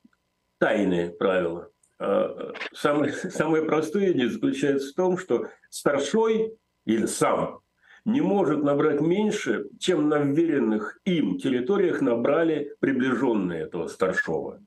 [0.59, 1.71] тайные правила.
[2.01, 7.61] А, самое, самое простое не заключается в том, что старшой или сам
[8.07, 14.63] не может набрать меньше, чем на вверенных им территориях набрали приближенные этого старшего.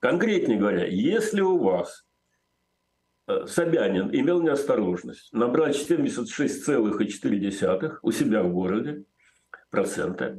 [0.00, 2.04] Конкретнее говоря, если у вас
[3.26, 9.04] э, Собянин имел неосторожность набрать 76,4 у себя в городе
[9.70, 10.36] процента,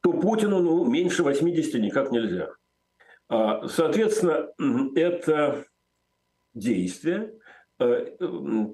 [0.00, 2.48] то Путину ну, меньше 80 никак нельзя.
[3.28, 4.48] А, соответственно,
[4.96, 5.66] это
[6.54, 7.34] действие
[7.78, 8.16] э,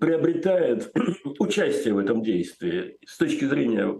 [0.00, 0.92] приобретает
[1.38, 2.98] участие в этом действии.
[3.06, 3.94] С точки зрения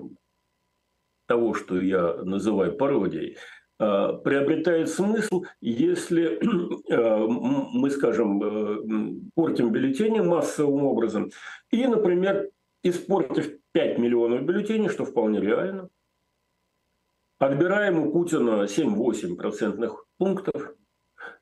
[1.27, 3.37] того, что я называю пародией,
[3.79, 6.39] э, приобретает смысл, если
[6.91, 11.31] э, мы, скажем, портим бюллетени массовым образом
[11.71, 12.51] и, например,
[12.83, 15.89] испортив 5 миллионов бюллетеней, что вполне реально,
[17.39, 20.75] отбираем у Путина 7-8 процентных пунктов,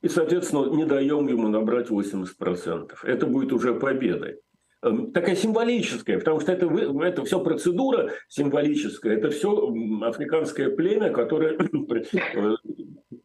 [0.02, 2.92] и, соответственно, не даем ему набрать 80%.
[3.04, 4.40] Это будет уже победой.
[4.82, 11.56] Эм, такая символическая, потому что это, это все процедура символическая, это все африканское племя, которое,
[12.12, 12.56] э,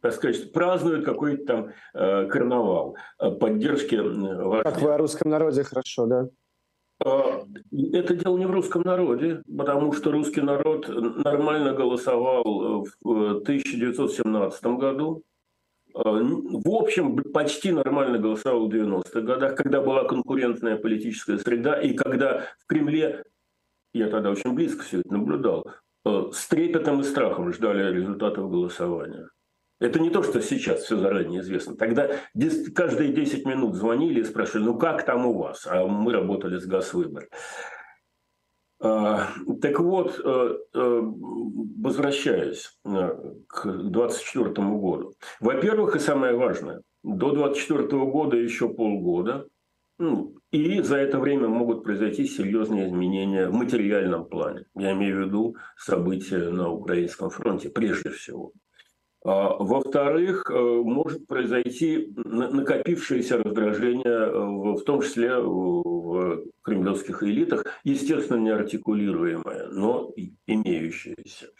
[0.00, 4.70] так сказать, празднует какой-то там э, карнавал э, поддержки вождя.
[4.70, 6.28] Как вы о русском народе хорошо, да?
[7.00, 15.24] Это дело не в русском народе, потому что русский народ нормально голосовал в 1917 году,
[15.94, 22.46] в общем, почти нормально голосовал в 90-х годах, когда была конкурентная политическая среда, и когда
[22.58, 23.24] в Кремле,
[23.92, 25.70] я тогда очень близко все это наблюдал,
[26.04, 29.28] э, с трепетом и страхом ждали результатов голосования.
[29.82, 31.76] Это не то, что сейчас все заранее известно.
[31.76, 32.08] Тогда
[32.72, 35.66] каждые 10 минут звонили и спрашивали, ну как там у вас?
[35.66, 37.28] А мы работали с Газвыбор.
[38.84, 39.28] А,
[39.60, 41.00] так вот, э, э,
[41.80, 42.88] возвращаясь э,
[43.46, 45.14] к 2024 году.
[45.38, 49.46] Во-первых, и самое важное, до 2024 года еще полгода,
[49.98, 54.64] ну, и за это время могут произойти серьезные изменения в материальном плане.
[54.74, 58.52] Я имею в виду события на Украинском фронте прежде всего.
[59.24, 68.38] А, во-вторых, э, может произойти накопившееся раздражение, э, в том числе в кремлевских элитах, естественно,
[68.38, 70.12] не артикулируемое, но
[70.46, 71.50] имеющееся.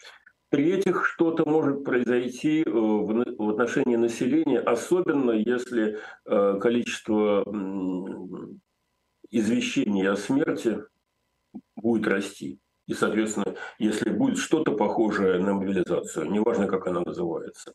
[0.49, 7.43] В-третьих, что-то может произойти э, в отношении населения, особенно если количество
[9.31, 10.83] извещений о смерти
[11.75, 12.59] будет расти.
[12.87, 17.73] И, соответственно, если будет что-то похожее на мобилизацию, неважно, как она называется.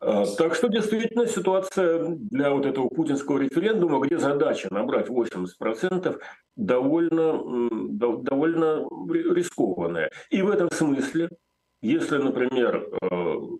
[0.00, 6.20] А, так что действительно ситуация для вот этого путинского референдума, где задача набрать 80%,
[6.56, 7.42] довольно,
[8.22, 8.86] довольно
[9.34, 10.10] рискованная.
[10.30, 11.30] И в этом смысле,
[11.80, 13.06] если, например, э,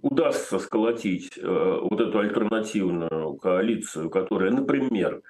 [0.02, 5.22] удастся сколотить э, вот эту альтернативную коалицию, которая, например,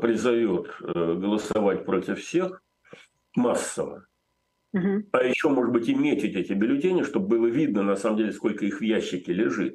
[0.00, 2.62] призовет э, голосовать против всех
[3.36, 4.06] массово,
[4.72, 5.04] Угу.
[5.12, 8.64] А еще, может быть, и метить эти бюллетени, чтобы было видно, на самом деле, сколько
[8.64, 9.74] их в ящике лежит.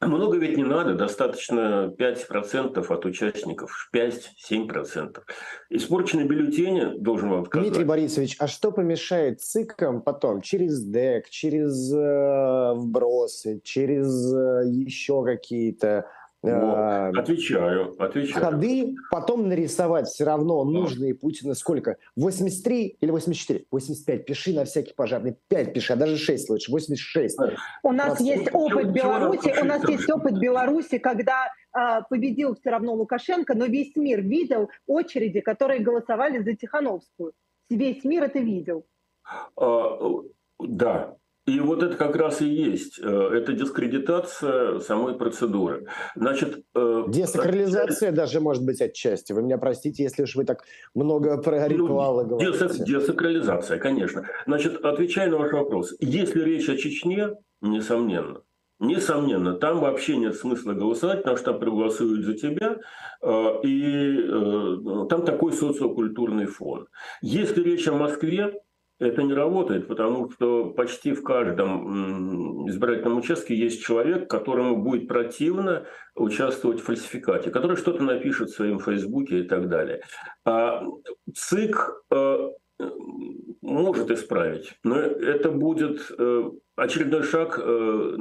[0.00, 5.22] Много ведь не надо, достаточно 5% от участников, 5-7%.
[5.70, 7.66] Испорченные бюллетени, должен вам сказать.
[7.66, 15.24] Дмитрий Борисович, а что помешает ЦИКам потом через ДЭК, через э, вбросы, через э, еще
[15.24, 16.06] какие-то
[16.40, 17.18] вот.
[17.18, 18.44] Отвечаю, отвечаю.
[18.44, 21.96] Ходы потом нарисовать все равно нужные Путина сколько?
[22.14, 23.64] 83 или 84?
[23.70, 24.24] 85.
[24.24, 25.36] Пиши на всякий пожарный.
[25.48, 26.70] 5 пиши, а даже 6 лучше.
[26.70, 27.38] 86.
[27.82, 32.94] У нас есть опыт Беларуси, у нас есть опыт Беларуси, когда а, победил все равно
[32.94, 37.32] Лукашенко, но весь мир видел очереди, которые голосовали за Тихановскую.
[37.68, 38.86] Весь мир это видел.
[39.56, 39.98] А,
[40.60, 41.16] да,
[41.48, 43.00] и вот это как раз и есть.
[43.00, 45.86] Э, это дискредитация самой процедуры.
[46.14, 49.32] Значит, э, Десакрализация даже может быть отчасти.
[49.32, 52.84] Вы меня простите, если уж вы так много про ну, ритуалы ну, говорите.
[52.84, 54.26] Десакрализация, конечно.
[54.46, 55.94] Значит, отвечая на ваш вопрос.
[56.00, 57.30] Если речь о Чечне,
[57.60, 58.42] несомненно,
[58.80, 62.76] Несомненно, там вообще нет смысла голосовать, потому что там проголосуют за тебя,
[63.22, 66.86] э, и там такой социокультурный фон.
[67.20, 68.54] Если речь о Москве,
[68.98, 75.86] это не работает, потому что почти в каждом избирательном участке есть человек, которому будет противно
[76.16, 80.02] участвовать в фальсификате, который что-то напишет в своем фейсбуке и так далее.
[80.44, 80.82] А
[81.32, 82.48] ЦИК э,
[83.68, 88.16] может исправить, но это будет э, очередной шаг э,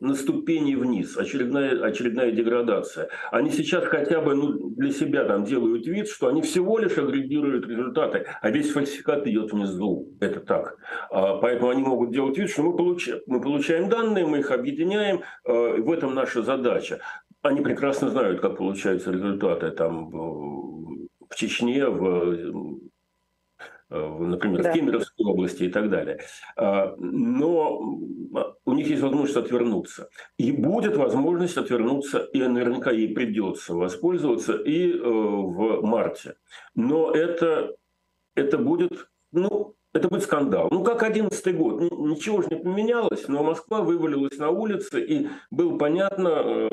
[0.00, 3.08] на ступени вниз, очередная, очередная деградация.
[3.30, 7.66] Они сейчас хотя бы ну, для себя там делают вид, что они всего лишь агрегируют
[7.66, 10.08] результаты, а весь фальсификат идет внизу.
[10.20, 10.76] Это так.
[11.10, 15.20] А, поэтому они могут делать вид, что мы получаем, мы получаем данные, мы их объединяем,
[15.44, 17.00] э, в этом наша задача.
[17.42, 22.80] Они прекрасно знают, как получаются результаты там в Чечне, в
[23.90, 24.70] например, да.
[24.70, 26.20] в Кемеровской области и так далее.
[26.56, 27.78] А, но
[28.64, 30.10] у них есть возможность отвернуться.
[30.36, 36.34] И будет возможность отвернуться, и наверняка ей придется воспользоваться и э, в марте.
[36.74, 37.76] Но это,
[38.34, 40.68] это будет, ну, это будет скандал.
[40.70, 41.80] Ну, как 11 год.
[41.80, 46.70] Ничего же не поменялось, но Москва вывалилась на улицы, и было понятно, э,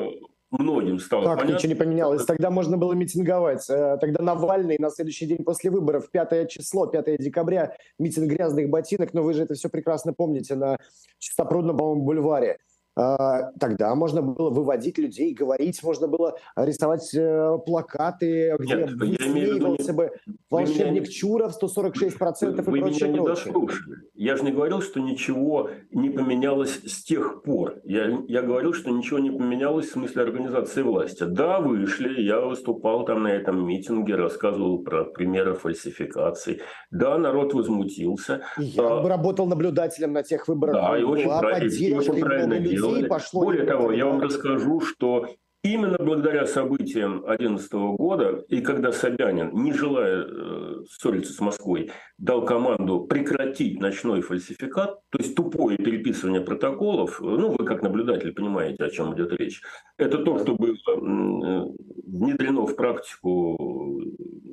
[0.58, 1.54] многим стало как понятно.
[1.54, 2.24] ничего не поменялось?
[2.24, 3.68] Тогда можно было митинговать.
[3.68, 9.14] Э, тогда Навальный на следующий день после выборов, 5 число, 5 декабря, митинг грязных ботинок,
[9.14, 10.78] но вы же это все прекрасно помните на
[11.18, 12.58] Чистопрудном, по-моему, бульваре.
[12.98, 19.92] А, тогда можно было выводить людей, говорить, можно было рисовать э, плакаты, где Нет, высмеивался
[19.92, 20.12] бы
[20.48, 21.10] волшебник меня...
[21.10, 23.08] Чуров 146% вы и прочее.
[23.10, 23.96] Меня не дослушали.
[24.14, 27.80] Я же не говорил, что ничего не поменялось с тех пор.
[27.84, 31.24] Я, я говорил, что ничего не поменялось в смысле организации власти.
[31.24, 36.62] Да, вышли, я выступал там на этом митинге, рассказывал про примеры фальсификаций.
[36.90, 38.40] Да, народ возмутился.
[38.56, 40.76] Я а, работал наблюдателем на тех выборах.
[40.76, 41.62] Да, и очень, прав...
[41.62, 43.08] и очень правильно делал сделали.
[43.08, 45.28] Пошло Более того, я вам расскажу, что
[45.66, 52.44] Именно благодаря событиям 2011 года, и когда Собянин, не желая э, ссориться с Москвой, дал
[52.44, 58.90] команду прекратить ночной фальсификат, то есть тупое переписывание протоколов, ну, вы как наблюдатель понимаете, о
[58.90, 59.60] чем идет речь,
[59.98, 61.66] это то, что было э,
[62.06, 64.00] внедрено в практику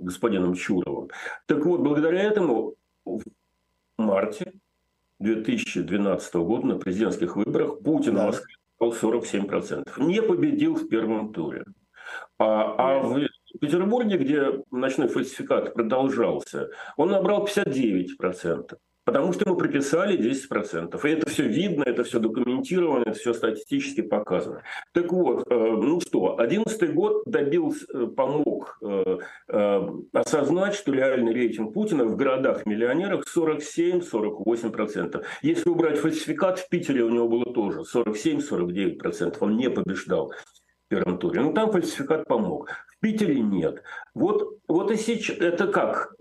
[0.02, 1.10] господином Чуровым.
[1.46, 2.74] Так вот, благодаря этому
[3.06, 3.22] в
[4.00, 4.52] марте
[5.24, 8.24] 2012 года на президентских выборах Путин да.
[8.24, 9.90] в Москве 47%.
[9.98, 11.64] Не победил в первом туре.
[12.38, 18.78] А, а в Петербурге, где ночной фальсификат продолжался, он набрал 59%.
[19.06, 21.00] Потому что ему приписали 10%.
[21.04, 24.64] И это все видно, это все документировано, это все статистически показано.
[24.94, 29.18] Так вот, э, ну что, 2011 год добился, э, помог э,
[30.14, 35.24] осознать, что реальный рейтинг Путина в городах-миллионерах 47-48%.
[35.42, 39.38] Если убрать фальсификат, в Питере у него было тоже 47-49%.
[39.42, 40.34] Он не побеждал
[40.94, 41.42] первом туре.
[41.42, 42.70] Но там фальсификат помог.
[42.88, 43.82] В Питере нет.
[44.14, 46.14] Вот, вот и сейчас, это как?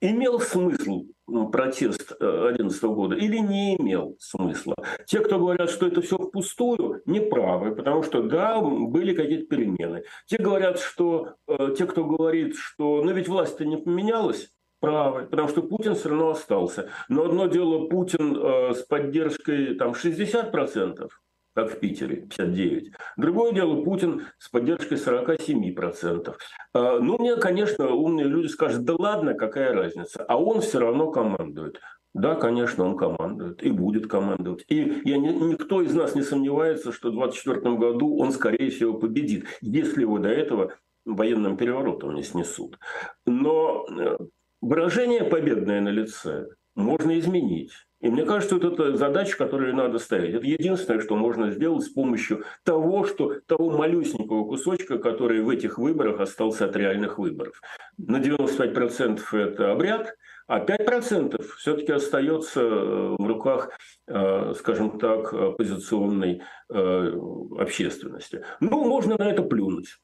[0.00, 4.76] Имел смысл протест 2011 э, года или не имел смысла.
[5.06, 10.04] Те, кто говорят, что это все впустую, неправы, потому что да, были какие-то перемены.
[10.26, 14.50] Те говорят, что э, те, кто говорит, что ну ведь власть-то не поменялась,
[14.80, 16.90] правы, потому что Путин все равно остался.
[17.08, 21.08] Но одно дело Путин э, с поддержкой там 60%,
[21.56, 22.92] как в Питере, 59.
[23.16, 26.34] Другое дело, Путин с поддержкой 47%.
[26.74, 31.10] А, ну, мне, конечно, умные люди скажут, да ладно, какая разница, а он все равно
[31.10, 31.80] командует.
[32.12, 34.66] Да, конечно, он командует и будет командовать.
[34.68, 39.46] И я никто из нас не сомневается, что в 2024 году он, скорее всего, победит,
[39.62, 40.74] если его до этого
[41.06, 42.78] военным переворотом не снесут.
[43.24, 44.18] Но э,
[44.60, 47.85] выражение победное на лице можно изменить.
[48.00, 50.34] И мне кажется, вот это задача, которую надо ставить.
[50.34, 55.78] Это единственное, что можно сделать с помощью того, что, того малюсенького кусочка, который в этих
[55.78, 57.60] выборах остался от реальных выборов.
[57.96, 60.14] На 95% это обряд,
[60.46, 63.70] а 5% все-таки остается э, в руках,
[64.06, 67.12] э, скажем так, оппозиционной э,
[67.58, 68.44] общественности.
[68.60, 69.96] Ну, можно на это плюнуть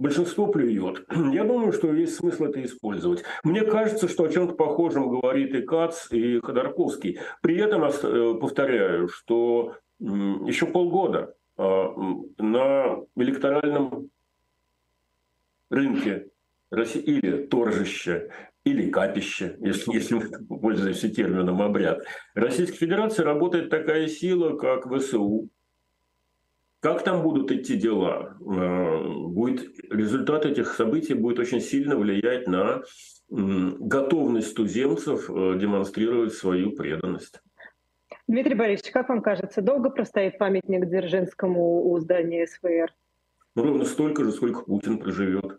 [0.00, 1.04] большинство плюет.
[1.32, 3.22] Я думаю, что есть смысл это использовать.
[3.44, 7.20] Мне кажется, что о чем-то похожем говорит и Кац, и Ходорковский.
[7.42, 11.94] При этом, э, повторяю, что еще полгода а,
[12.38, 14.08] на электоральном
[15.68, 16.28] рынке
[16.70, 18.30] или торжище,
[18.64, 22.02] или капище, если, если мы пользуемся термином обряд.
[22.34, 25.50] Российской Федерации работает такая сила, как ВСУ,
[26.80, 28.36] как там будут идти дела?
[28.40, 32.82] Э, будет, результат этих событий будет очень сильно влиять на
[33.28, 37.40] готовность туземцев э, демонстрировать свою преданность.
[38.26, 42.92] Дмитрий Борисович, как вам кажется, долго простоит памятник Дзержинскому у здания СВР?
[43.54, 45.58] Ну, ровно столько же, сколько Путин проживет.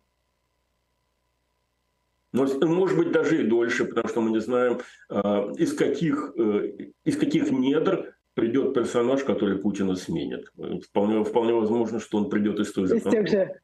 [2.34, 5.16] Но, может быть, даже и дольше, потому что мы не знаем, э,
[5.58, 6.34] из каких,
[7.06, 10.52] из каких недр придет персонаж, который Путина сменит.
[10.90, 12.98] Вполне, вполне возможно, что он придет из той же...
[12.98, 13.62] Из тех же.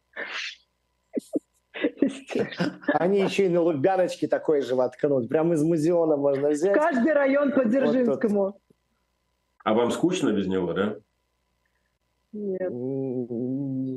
[2.94, 5.30] Они еще и на Лубяночке такой же воткнут.
[5.30, 6.74] Прямо из музеона можно взять.
[6.74, 8.40] Каждый район по Дзержинскому.
[8.40, 8.56] Вот
[9.68, 10.96] а вам скучно без него, да?
[12.34, 12.70] Нет.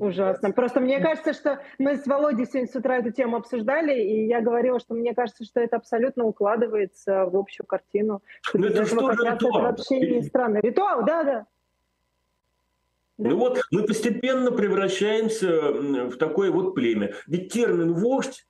[0.01, 0.53] Ужасно.
[0.53, 4.41] Просто мне кажется, что мы с Володей сегодня с утра эту тему обсуждали, и я
[4.41, 8.23] говорила, что мне кажется, что это абсолютно укладывается в общую картину.
[8.55, 10.59] Ну это что же Это вообще не странно.
[10.59, 11.47] Ритуал, да, да.
[13.19, 15.73] Ну вот мы постепенно превращаемся
[16.09, 17.13] в такое вот племя.
[17.27, 18.47] Ведь термин «вождь»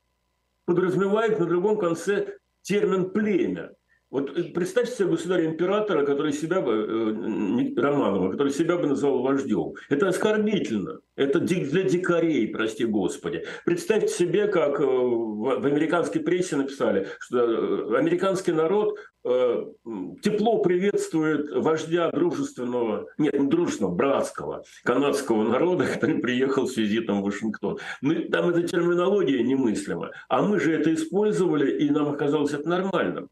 [0.65, 3.73] подразумевает на другом конце термин «племя».
[4.11, 9.75] Вот э, представьте себе государя-императора, который себя бы, э, Романова, который себя бы назвал вождем.
[9.89, 11.01] Это оскорбительно.
[11.15, 13.45] Это для дикарей, прости господи.
[13.65, 23.07] Представьте себе, как э, в американской прессе написали, что американский народ тепло приветствует вождя дружественного,
[23.19, 27.79] нет, не дружественного, братского канадского народа, который приехал с визитом в Вашингтон.
[28.01, 30.11] Ну, там эта терминология немыслима.
[30.31, 33.29] А мы же это использовали, и нам оказалось это нормальным.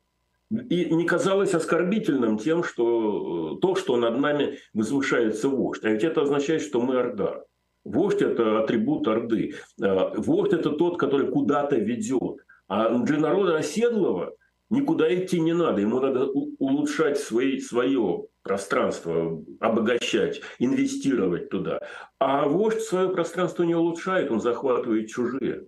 [0.50, 5.84] И не казалось оскорбительным тем, что э, то, что над нами возвышается вождь.
[5.84, 7.42] А ведь это означает, что мы Орда.
[7.84, 9.54] Вождь– это атрибут Орды.
[9.80, 12.38] Э, вождь– это тот, который куда-то ведет.
[12.66, 14.34] А для народа оседлого
[14.70, 15.82] никуда идти не надо.
[15.82, 21.80] Ему надо улучшать свои, свое пространство, обогащать, инвестировать туда.
[22.18, 25.66] А вождь свое пространство не улучшает, он захватывает чужие.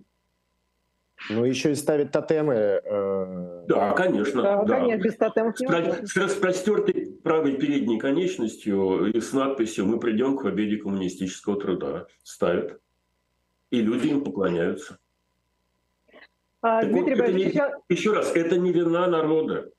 [1.29, 2.53] Ну, еще и ставит тотемы.
[2.53, 3.65] Э...
[3.67, 4.41] Да, конечно.
[4.41, 4.79] Да, да.
[4.79, 10.37] конечно, без тотемов не с, с распростертой правой передней конечностью и с надписью «Мы придем
[10.37, 12.07] к победе коммунистического труда».
[12.23, 12.79] Ставят.
[13.69, 14.97] И люди им поклоняются.
[16.61, 17.71] А, Дмитрий вот, не, сейчас...
[17.89, 19.71] Еще раз, это не вина народа.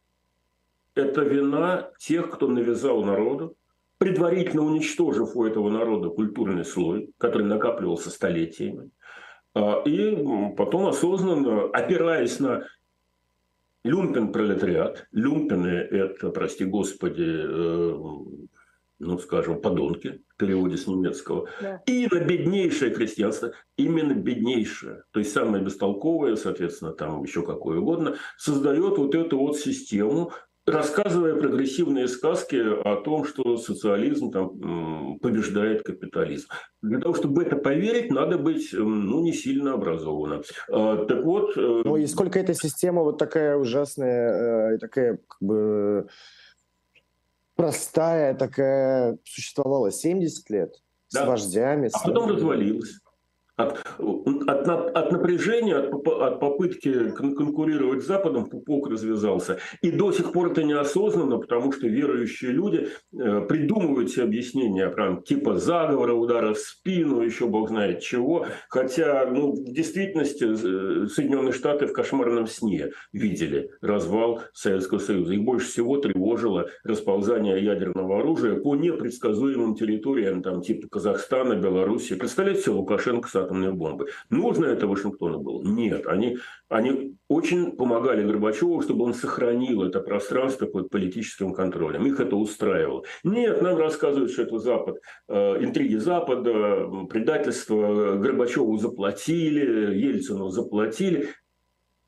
[0.94, 3.56] Это вина тех, кто навязал народу,
[3.98, 8.90] предварительно уничтожив у этого народа культурный слой, который накапливался столетиями
[9.54, 10.16] и
[10.56, 12.66] потом осознанно, опираясь на
[13.84, 17.98] люмпен пролетариат, люмпены– это, прости господи, э,
[18.98, 21.82] ну, скажем, подонки, в переводе с немецкого, да.
[21.86, 28.16] и на беднейшее крестьянство, именно беднейшее, то есть самое бестолковое, соответственно, там еще какое угодно,
[28.38, 30.32] создает вот эту вот систему,
[30.66, 36.48] рассказывая прогрессивные сказки о том, что социализм там, побеждает капитализм.
[36.82, 40.42] Для того, чтобы это поверить, надо быть ну, не сильно образованным.
[40.70, 41.56] А, так вот...
[41.56, 46.08] Э, ну и сколько эта система вот такая ужасная, э, такая как бы
[47.56, 50.74] простая, такая существовала 70 лет
[51.12, 51.24] да.
[51.24, 51.90] с вождями.
[51.92, 53.01] А потом развалилась
[53.62, 59.58] от, от, от напряжения, от, от попытки конкурировать с Западом пупок развязался.
[59.80, 65.22] И до сих пор это неосознанно, потому что верующие люди э, придумывают себе объяснения, прям
[65.22, 68.46] типа заговора, удара в спину, еще бог знает чего.
[68.68, 75.34] Хотя ну, в действительности э, Соединенные Штаты в кошмарном сне видели развал Советского Союза.
[75.34, 82.14] Их больше всего тревожило расползание ядерного оружия по непредсказуемым территориям, там, типа Казахстана, Белоруссии.
[82.14, 84.06] Представляете Лукашенко с атомные бомбы.
[84.30, 85.62] Нужно это Вашингтону было?
[85.62, 86.06] Нет.
[86.06, 86.38] Они,
[86.68, 92.06] они очень помогали Горбачеву, чтобы он сохранил это пространство под политическим контролем.
[92.06, 93.04] Их это устраивало.
[93.24, 101.28] Нет, нам рассказывают, что это Запад, э, интриги Запада, предательство Горбачеву заплатили, Ельцину заплатили.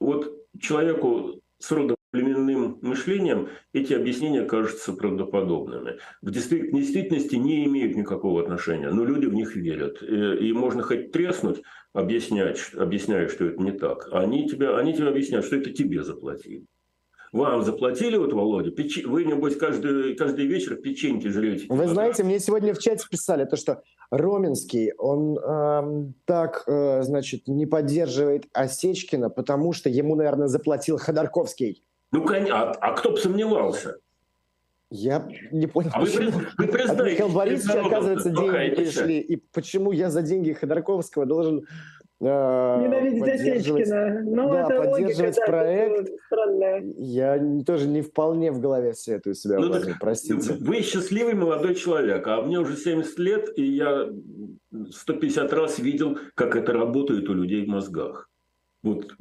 [0.00, 1.70] Вот человеку с
[2.14, 5.98] племенным мышлением эти объяснения кажутся правдоподобными.
[6.22, 10.00] В действительности не имеют никакого отношения, но люди в них верят.
[10.00, 11.62] И, и можно хоть треснуть,
[11.92, 14.08] объяснять, объясняя, что это не так.
[14.12, 16.66] Они тебя, они тебе объясняют, что это тебе заплатили.
[17.32, 19.04] Вам заплатили, вот, Володя, печ...
[19.04, 21.66] вы, небось, каждый, каждый вечер печеньки жрете.
[21.68, 27.48] Вы знаете, мне сегодня в чате писали то, что Роменский, он э, так, э, значит,
[27.48, 31.82] не поддерживает Осечкина, потому что ему, наверное, заплатил Ходорковский.
[32.14, 33.96] Ну, а, а кто бы сомневался?
[34.90, 39.90] Я не понял, а почему вы, вы от Михаила Борисовича, оказывается, деньги пришли, и почему
[39.90, 41.66] я за деньги Ходорковского должен
[42.20, 44.20] э, Осечкина.
[44.22, 46.10] Ну, да, это поддерживать логика, проект.
[46.30, 50.52] Да, я тоже не вполне в голове все это у себя ну, возьму, простите.
[50.60, 54.08] Вы счастливый молодой человек, а мне уже 70 лет, и я
[54.92, 58.30] 150 раз видел, как это работает у людей в мозгах.
[58.84, 59.14] Вот,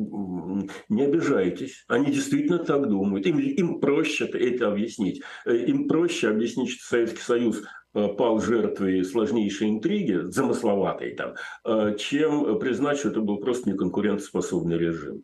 [0.89, 3.25] не обижайтесь, они действительно так думают.
[3.25, 5.21] Им, им проще это объяснить.
[5.45, 11.95] Э, им проще объяснить, что Советский Союз э, пал жертвой сложнейшей интриги, замысловатой там, э,
[11.97, 15.23] чем признать, что это был просто неконкурентоспособный режим.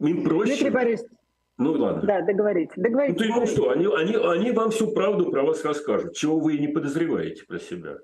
[0.00, 0.54] Им проще...
[0.54, 1.10] Дмитрий Борисович,
[1.58, 2.02] ну ладно.
[2.02, 2.72] Да, договорите.
[2.74, 3.24] договорите.
[3.24, 6.58] Ну, ну что, они, они, они вам всю правду про вас расскажут, чего вы и
[6.58, 7.98] не подозреваете про себя.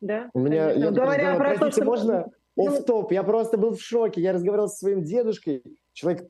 [0.00, 0.30] Да.
[0.32, 1.84] У меня, я, говоря про то, что...
[1.84, 3.12] можно оф-топ.
[3.12, 4.20] Я просто был в шоке.
[4.20, 5.62] Я разговаривал со своим дедушкой.
[5.92, 6.26] Человек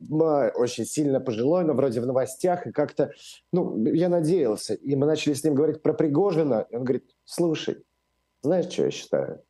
[0.55, 2.67] очень сильно пожилой, но вроде в новостях.
[2.67, 3.11] И как-то,
[3.51, 4.73] ну, я надеялся.
[4.73, 6.65] И мы начали с ним говорить про Пригожина.
[6.69, 7.83] И он говорит, слушай,
[8.41, 9.41] знаешь, что я считаю?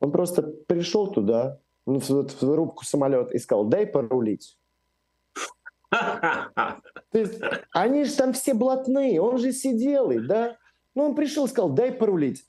[0.00, 4.58] Он просто пришел туда, ну, в, в рубку самолета и сказал, дай порулить.
[5.90, 7.26] То
[7.72, 10.56] они же там все блатные, он же сидел, и, да?
[10.94, 12.46] Ну, он пришел сказал, дай порулить.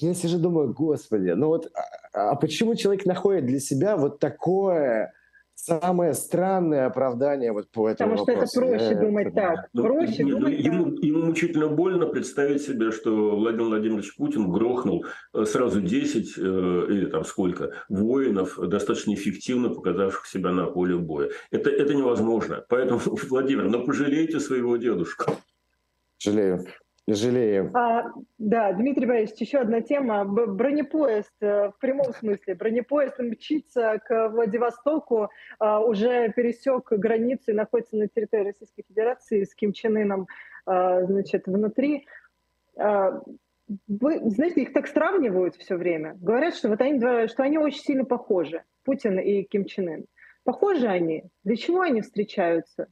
[0.00, 1.70] Я сижу, думаю, господи, ну вот,
[2.12, 5.12] а, а почему человек находит для себя вот такое
[5.58, 8.50] самое странное оправдание вот по этому Потому вопросу?
[8.50, 9.00] что это проще я...
[9.00, 9.68] думать так.
[9.72, 11.04] Ну, проще нет, думать ему, так.
[11.04, 16.40] Ему мучительно больно представить себе, что Владимир Владимирович Путин грохнул э, сразу 10 э,
[16.90, 21.30] или там сколько воинов, достаточно эффективно показавших себя на поле боя.
[21.50, 22.64] Это, это невозможно.
[22.68, 25.32] Поэтому, Владимир, ну пожалейте своего дедушку.
[26.18, 26.64] Жалею.
[27.14, 27.70] Жалею.
[27.74, 30.26] А, да, Дмитрий Борисович, еще одна тема.
[30.26, 32.54] Бронепоезд э, в прямом смысле.
[32.54, 39.54] Бронепоезд мчится к Владивостоку, а, уже пересек границу и находится на территории Российской Федерации с
[39.54, 40.26] Ким Чен Ыном,
[40.66, 42.06] а, значит, внутри.
[42.76, 43.22] А,
[43.86, 46.14] вы знаете, их так сравнивают все время.
[46.20, 46.98] Говорят, что вот они,
[47.28, 50.04] что они очень сильно похожи, Путин и Ким Чен Ын.
[50.44, 51.24] Похожи они?
[51.44, 52.88] Для чего они встречаются?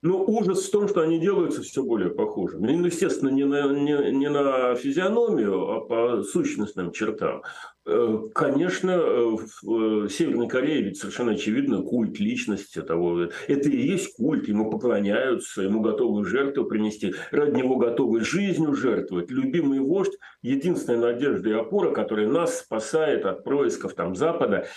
[0.00, 2.70] Ну, ужас в том, что они делаются все более похожими.
[2.70, 7.42] Ну, естественно, не на, не, не на физиономию, а по сущностным чертам.
[7.84, 13.24] Э, конечно, э, в Северной Корее ведь совершенно очевидно культ личности того.
[13.48, 19.32] Это и есть культ, ему поклоняются, ему готовы жертву принести, ради него готовы жизнью жертвовать.
[19.32, 24.68] Любимый вождь– единственная надежда и опора, которая нас спасает от происков там, Запада,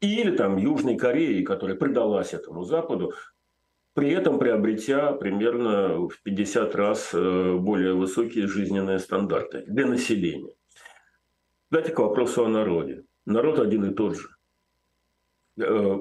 [0.00, 3.12] или там Южной Кореи, которая предалась этому Западу,
[3.96, 10.52] при этом приобретя примерно в 50 раз э, более высокие жизненные стандарты для населения.
[11.70, 13.04] Давайте к вопросу о народе.
[13.24, 14.28] Народ один и тот же.
[15.58, 15.96] Э,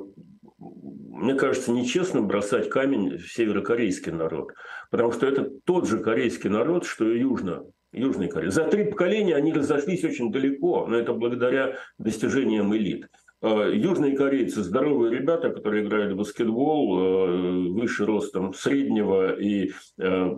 [0.58, 4.52] мне кажется, нечестно бросать камень в северокорейский народ,
[4.92, 8.50] потому что это тот же корейский народ, что и южно, Южной Кореи.
[8.50, 13.08] За три поколения они разошлись очень далеко, но это благодаря достижениям элит.
[13.46, 20.30] Э, южные корейцы здоровые ребята, которые играют в баскетбол, э, выше ростом среднего и э,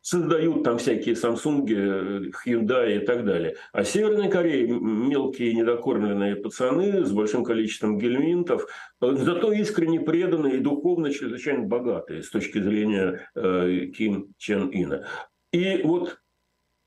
[0.00, 3.54] создают там всякие Samsung, Hyundai и так далее.
[3.72, 8.66] А Северной Корее мелкие недокормленные пацаны с большим количеством гельминтов,
[9.00, 15.06] зато искренне преданные и духовно чрезвычайно богатые с точки зрения Ким Чен Ина.
[15.52, 16.18] И вот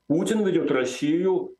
[0.08, 1.56] Путин ведет Россию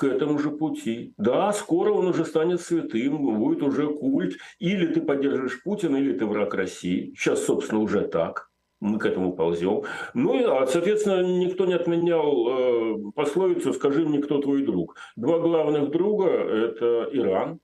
[0.00, 1.12] к этому же пути.
[1.18, 4.38] Да, скоро он уже станет святым, будет уже культ.
[4.58, 7.12] Или ты поддерживаешь Путина, или ты враг России.
[7.14, 8.50] Сейчас, собственно, уже так.
[8.80, 9.82] Мы к этому ползем.
[10.14, 14.96] Ну, и, а, соответственно, никто не отменял э, пословицу «скажи мне, кто твой друг».
[15.16, 17.60] Два главных друга– это Иран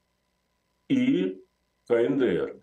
[0.91, 1.41] и
[1.89, 2.61] КНДР.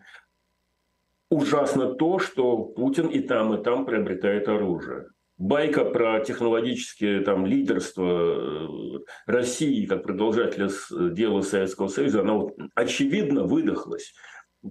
[1.32, 5.08] Ужасно то, что Путин и там, и там приобретает оружие
[5.44, 10.70] байка про технологическое там, лидерство э, России как продолжателя
[11.12, 14.14] дела Советского Союза, она вот, очевидно выдохлась.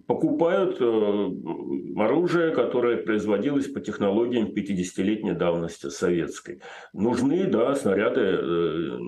[0.06, 1.30] Покупают э,
[1.98, 6.62] оружие, которое производилось по технологиям 50-летней давности советской.
[6.94, 8.98] Нужны, да, снаряды э,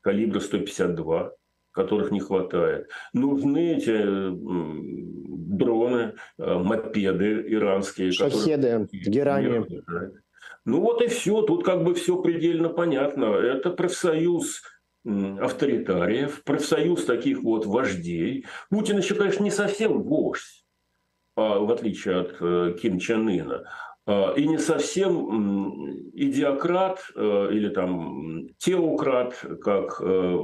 [0.00, 1.32] калибра 152,
[1.70, 2.88] которых не хватает.
[3.12, 4.02] Нужны эти
[5.56, 8.10] дроны, мопеды иранские.
[8.10, 9.04] Шахеды, которые...
[9.04, 9.66] герани.
[10.64, 13.24] Ну вот и все, тут как бы все предельно понятно.
[13.24, 14.62] Это профсоюз
[15.04, 18.44] авторитариев, профсоюз таких вот вождей.
[18.68, 20.64] Путин еще, конечно, не совсем вождь,
[21.36, 23.64] а, в отличие от э, Ким Чен Ына.
[24.10, 30.36] А, и не совсем идиократ э, или там теократ, как э,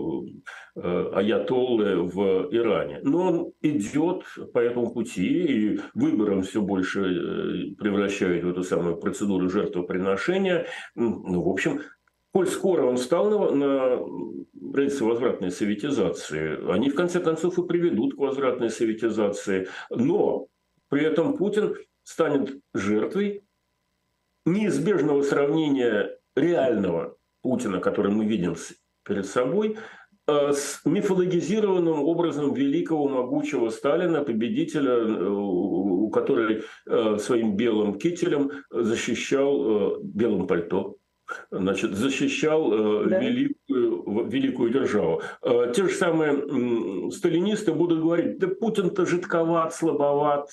[0.77, 3.01] э, аятоллы в Иране.
[3.03, 9.49] Но он идет по этому пути и выбором все больше превращает в эту самую процедуру
[9.49, 10.67] жертвоприношения.
[10.95, 11.81] Ну, в общем,
[12.33, 14.07] Коль скоро он встал на, на
[14.75, 19.69] рельсы возвратной советизации, они в конце концов и приведут к возвратной советизации.
[19.89, 20.47] Но
[20.91, 23.46] при этом Путин станет жертвой
[24.47, 28.57] неизбежного сравнения реального Путина, который мы видим
[29.05, 29.77] перед собой,
[30.27, 40.01] э, с мифологизированным образом великого могучего Сталина, победителя, э, который э, своим белым кителем защищал
[40.03, 40.97] белым пальто
[41.51, 43.19] значит, защищал да.
[43.19, 45.23] великую, великую державу.
[45.75, 50.51] Те же самые сталинисты будут говорить, да Путин-то жидковат, слабоват,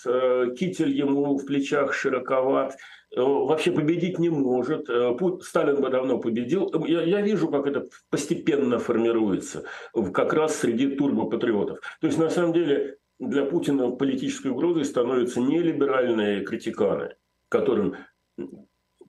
[0.57, 2.75] китель ему в плечах широковат,
[3.15, 4.89] вообще победить не может.
[4.89, 6.71] Э, Сталин бы давно победил.
[6.85, 9.65] Я, я вижу, как это постепенно формируется,
[10.13, 11.79] как раз среди турбопатриотов.
[12.01, 17.15] То есть, на самом деле, для Путина политической угрозой становятся не либеральные критиканы,
[17.49, 17.95] которым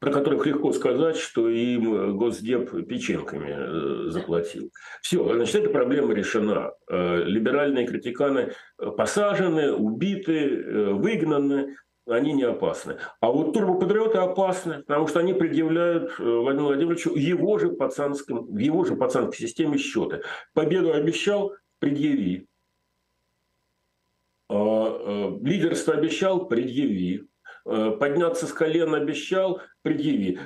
[0.04, 4.70] про которых легко сказать, что им Госдеп печенками э, заплатил.
[5.00, 6.72] Все, значит, эта проблема решена.
[6.90, 11.76] Э, либеральные критиканы посажены, убиты, э, выгнаны,
[12.06, 12.98] они не опасны.
[13.20, 18.84] А вот турбопатриоты опасны, потому что они предъявляют Владимиру Владимировичу его же пацанском, в его
[18.84, 20.22] же пацанской системе счеты.
[20.52, 22.46] Победу обещал, предъяви.
[24.50, 27.28] А, лидерство обещал, предъяви.
[27.66, 30.38] Э, подняться с колен обещал, предъяви.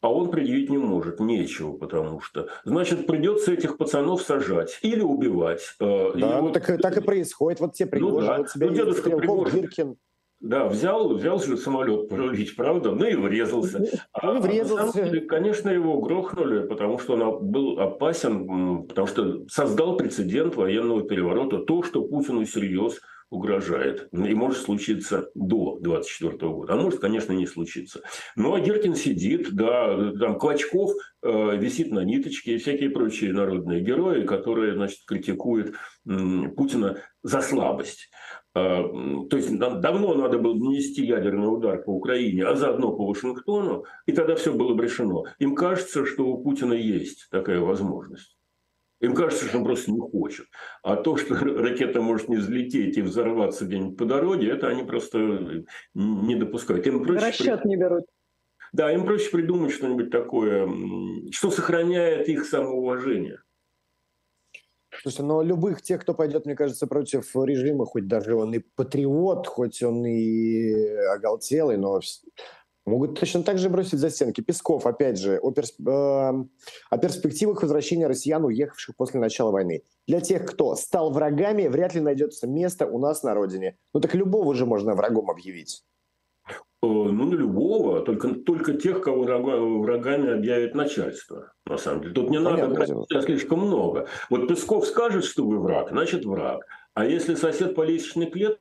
[0.00, 2.48] А он предъявить не может, нечего, потому что.
[2.64, 5.60] Значит, придется этих пацанов сажать или убивать.
[5.80, 7.60] Э, да, ну так, так и происходит.
[7.60, 8.38] Вот те Пригожин, ну, да.
[8.38, 9.60] вот ну, дедушка Стрелков, Пригожин.
[9.60, 9.96] Гиркин.
[10.40, 13.84] Да, взял, взял же самолет порулить, правда, ну и врезался.
[14.12, 14.86] А, ну, врезался.
[14.86, 20.54] На самом деле, конечно, его грохнули, потому что он был опасен, потому что создал прецедент
[20.54, 24.08] военного переворота, то, что Путину всерьез угрожает.
[24.12, 26.72] И может случиться до 24 года.
[26.72, 28.00] А может, конечно, не случиться.
[28.36, 33.82] Ну, а Геркин сидит, да, там Клочков э, висит на ниточке и всякие прочие народные
[33.82, 35.74] герои, которые, значит, критикуют
[36.08, 38.08] э, Путина за слабость.
[38.58, 43.06] Э, то есть нам давно надо было нанести ядерный удар по Украине, а заодно по
[43.06, 45.24] Вашингтону, и тогда все было бы решено.
[45.38, 48.36] Им кажется, что у Путина есть такая возможность.
[49.00, 50.46] Им кажется, что он просто не хочет.
[50.82, 55.64] А то, что ракета может не взлететь и взорваться где-нибудь по дороге, это они просто
[55.94, 56.86] не допускают.
[56.86, 57.68] Им проще Расчет при...
[57.68, 58.04] не берут.
[58.72, 60.68] Да, им проще придумать что-нибудь такое,
[61.30, 63.38] что сохраняет их самоуважение.
[65.02, 69.46] Слушай, но любых тех, кто пойдет, мне кажется, против режима, хоть даже он и патриот,
[69.46, 70.72] хоть он и
[71.14, 72.00] оголтелый, но
[72.88, 74.40] Могут точно так же бросить за стенки.
[74.40, 75.74] Песков, опять же, о, перс...
[75.78, 79.82] э, о перспективах возвращения россиян, уехавших после начала войны.
[80.06, 83.76] Для тех, кто стал врагами, вряд ли найдется место у нас на родине.
[83.92, 85.84] Ну так любого же можно врагом объявить.
[86.82, 92.14] Ну, на любого, только, только тех, кого врагами объявит начальство, на самом деле.
[92.14, 94.06] Тут не Понятно, надо брать слишком много.
[94.30, 96.64] Вот Песков скажет, что вы враг, значит враг.
[96.94, 98.60] А если сосед по лестничной клетке,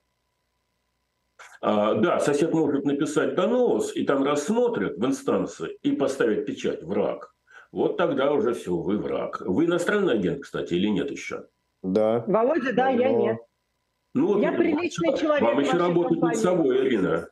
[1.62, 7.34] а, да, сосед может написать донос, и там рассмотрят в инстанции и поставить печать «враг».
[7.72, 9.42] Вот тогда уже все, вы враг.
[9.42, 11.48] Вы иностранный агент, кстати, или нет еще?
[11.84, 12.24] Да.
[12.28, 13.02] Володя, да, Но...
[13.02, 13.38] я нет.
[14.14, 15.42] Ну, я приличный вам, человек.
[15.44, 17.28] Вам еще работать над собой, Ирина.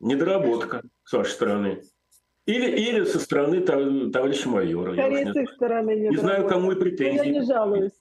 [0.00, 1.82] Недоработка с вашей стороны.
[2.46, 4.94] Или, или со стороны товарища майора.
[4.94, 6.08] Скорее с их стороны.
[6.08, 7.26] Не знаю, кому и претензии.
[7.26, 7.92] Я не жалуюсь.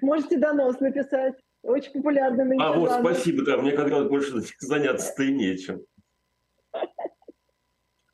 [0.00, 1.34] Можете донос написать.
[1.62, 5.82] Очень популярный на А вот, спасибо, да, мне как раз больше заняться-то и нечем.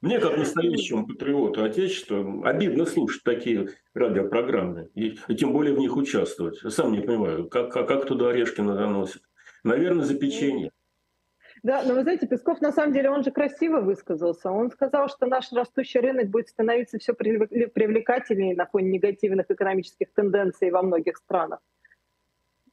[0.00, 5.96] Мне, как настоящему патриоту Отечества, обидно слушать такие радиопрограммы, и, и тем более в них
[5.96, 6.60] участвовать.
[6.64, 9.22] Я сам не понимаю, как, как, как туда Орешкина доносят.
[9.62, 10.72] Наверное, за печенье.
[11.62, 14.50] Да, но вы знаете, Песков на самом деле, он же красиво высказался.
[14.50, 20.70] Он сказал, что наш растущий рынок будет становиться все привлекательнее на фоне негативных экономических тенденций
[20.70, 21.60] во многих странах.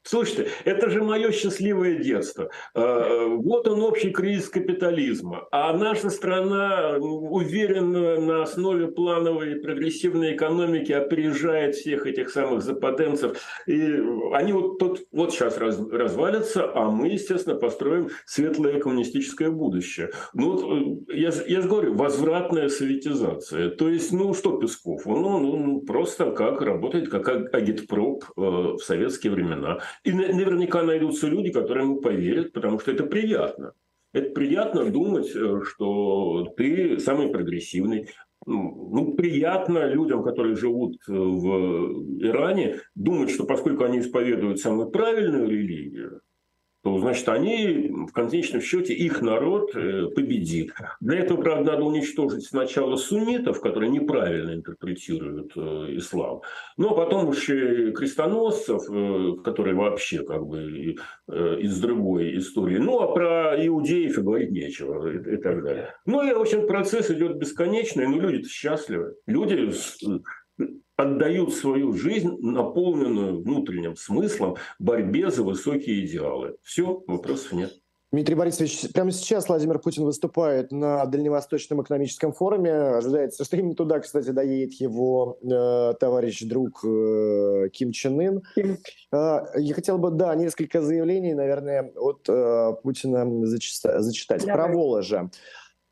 [0.10, 2.50] Слушайте, это же мое счастливое детство.
[2.74, 5.48] А, вот он общий кризис капитализма.
[5.52, 13.38] А наша страна уверенно на основе плановой прогрессивной экономики опережает всех этих самых западенцев.
[13.68, 14.02] И
[14.34, 20.10] они вот, тут, вот сейчас раз, развалятся, а мы, естественно, построим светлое коммунистическое будущее.
[20.34, 23.70] Ну, вот, я, я же говорю, возвратная советизация.
[23.70, 25.06] То есть, ну, что Песков?
[25.06, 29.78] Он ну, ну, просто как работает, как агитпроп э, в советские времена.
[30.04, 33.74] И наверняка найдутся люди, которые ему поверят, потому что это приятно.
[34.14, 38.08] Это приятно думать, э, что ты самый прогрессивный.
[38.46, 45.48] Ну, приятно людям, которые живут э, в Иране, думать, что поскольку они исповедуют самую правильную
[45.50, 46.22] религию,
[46.82, 50.74] то, значит, они в конечном счете, их народ э, победит.
[51.02, 56.42] Для этого, правда, надо уничтожить сначала суннитов, которые неправильно интерпретируют э, ислам,
[56.78, 60.96] но потом еще крестоносцев, э, которые вообще как бы
[61.28, 62.78] из другой истории.
[62.78, 65.94] Ну, а про иудеев и говорить нечего и, и так далее.
[66.06, 69.16] Ну, и, в общем, процесс идет бесконечный, но люди счастливы.
[69.28, 69.72] Люди
[71.00, 76.58] отдают свою жизнь, наполненную внутренним смыслом, борьбе за высокие идеалы.
[76.62, 77.74] Все, вопросов нет.
[78.12, 82.74] Дмитрий Борисович, прямо сейчас Владимир Путин выступает на Дальневосточном экономическом форуме.
[82.74, 88.42] Ожидается, что именно туда, кстати, доедет его э, товарищ, друг э, Ким Чен Ын.
[89.12, 94.02] Э, я хотел бы, да, несколько заявлений, наверное, от э, Путина зачитать.
[94.02, 94.44] зачитать.
[94.44, 95.30] Про Воложа.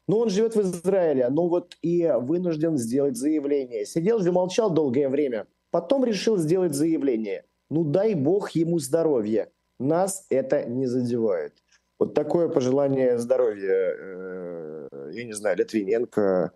[0.08, 3.86] Ну, он живет в Израиле, ну вот и вынужден сделать заявление.
[3.86, 5.48] Сидел же, молчал долгое время.
[5.70, 7.44] Потом решил сделать заявление.
[7.70, 9.52] Ну, дай бог ему здоровья.
[9.80, 11.54] Нас это не задевает.
[12.00, 16.52] Вот такое пожелание здоровья, э, я не знаю, Литвиненко,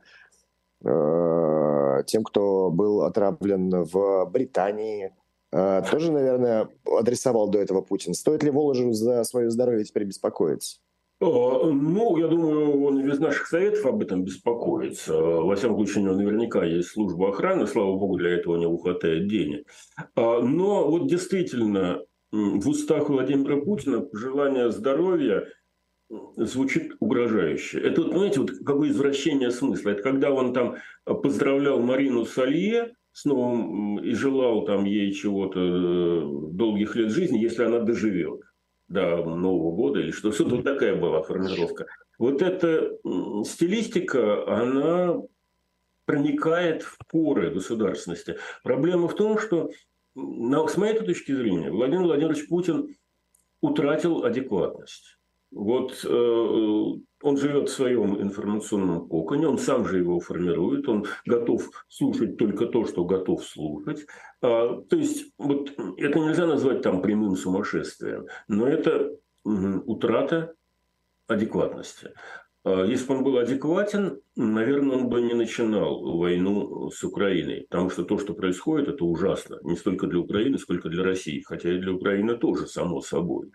[0.83, 5.13] э, тем, кто был отравлен в Британии,
[5.51, 8.13] э, тоже, наверное, адресовал до этого Путин.
[8.13, 10.77] Стоит ли Воложу за свое здоровье теперь беспокоиться?
[11.21, 15.15] Ну, я думаю, он без наших советов об этом беспокоится.
[15.15, 19.27] Во всяком случае, у него наверняка есть служба охраны, слава богу, для этого него хватает
[19.27, 19.67] денег.
[20.15, 22.01] А, но вот действительно,
[22.31, 25.45] в устах Владимира Путина желание здоровья
[26.37, 27.79] звучит угрожающе.
[27.79, 29.91] Это, понимаете, вот какое извращение смысла.
[29.91, 36.53] Это когда он там поздравлял Марину Салье с новым и желал там ей чего-то э,
[36.53, 38.41] долгих лет жизни, если она доживет
[38.91, 40.31] до Нового года или что.
[40.31, 41.87] Что-то вот такая была формировка.
[42.19, 42.97] Вот эта
[43.45, 45.21] стилистика, она
[46.05, 48.37] проникает в поры государственности.
[48.63, 49.71] Проблема в том, что,
[50.15, 52.95] с моей точки зрения, Владимир Владимирович Путин
[53.61, 55.17] утратил адекватность.
[55.51, 56.83] Вот э,
[57.21, 62.67] он живет в своем информационном коконе, он сам же его формирует, он готов слушать только
[62.67, 64.05] то, что готов слушать.
[64.41, 69.11] А, то есть вот это нельзя назвать там прямым сумасшествием, но это
[69.43, 70.53] утрата
[71.27, 72.11] адекватности.
[72.63, 77.89] А, если бы он был адекватен, наверное, он бы не начинал войну с Украиной, потому
[77.89, 79.59] что то, что происходит, это ужасно.
[79.63, 83.51] Не столько для Украины, сколько для России, хотя и для Украины тоже, само собой.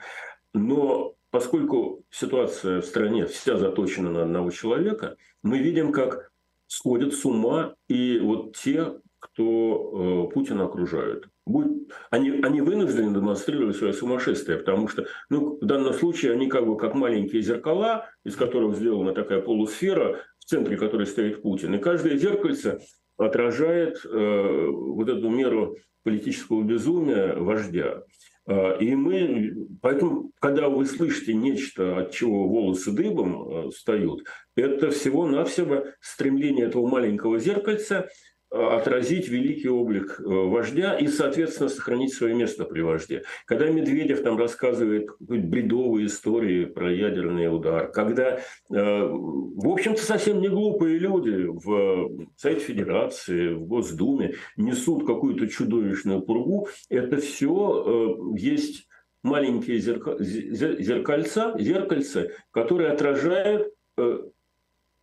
[0.53, 6.31] Но поскольку ситуация в стране вся заточена на одного человека, мы видим, как
[6.67, 11.29] сходят с ума и вот те, кто э, Путина окружают.
[11.47, 16.67] Будь, они, они вынуждены демонстрировать свое сумасшествие, потому что ну, в данном случае они как
[16.67, 21.75] бы как маленькие зеркала, из которых сделана такая полусфера, в центре которой стоит Путин.
[21.75, 22.81] И каждое зеркальце
[23.17, 28.05] отражает э, вот эту меру политического безумия вождя.
[28.47, 34.23] А, и мы, поэтому, когда вы слышите нечто, от чего волосы дыбом э, встают,
[34.55, 38.09] это всего-навсего стремление этого маленького зеркальца
[38.57, 43.23] отразить великий облик э, вождя и, соответственно, сохранить свое место при вожде.
[43.45, 48.41] Когда Медведев там рассказывает бредовые истории про ядерный удар, когда, э,
[48.71, 56.69] в общем-то, совсем не глупые люди в Совете Федерации, в Госдуме несут какую-то чудовищную пургу,
[56.89, 58.89] это все э, есть
[59.23, 63.73] маленькие зеркальца, зеркальца, которые отражают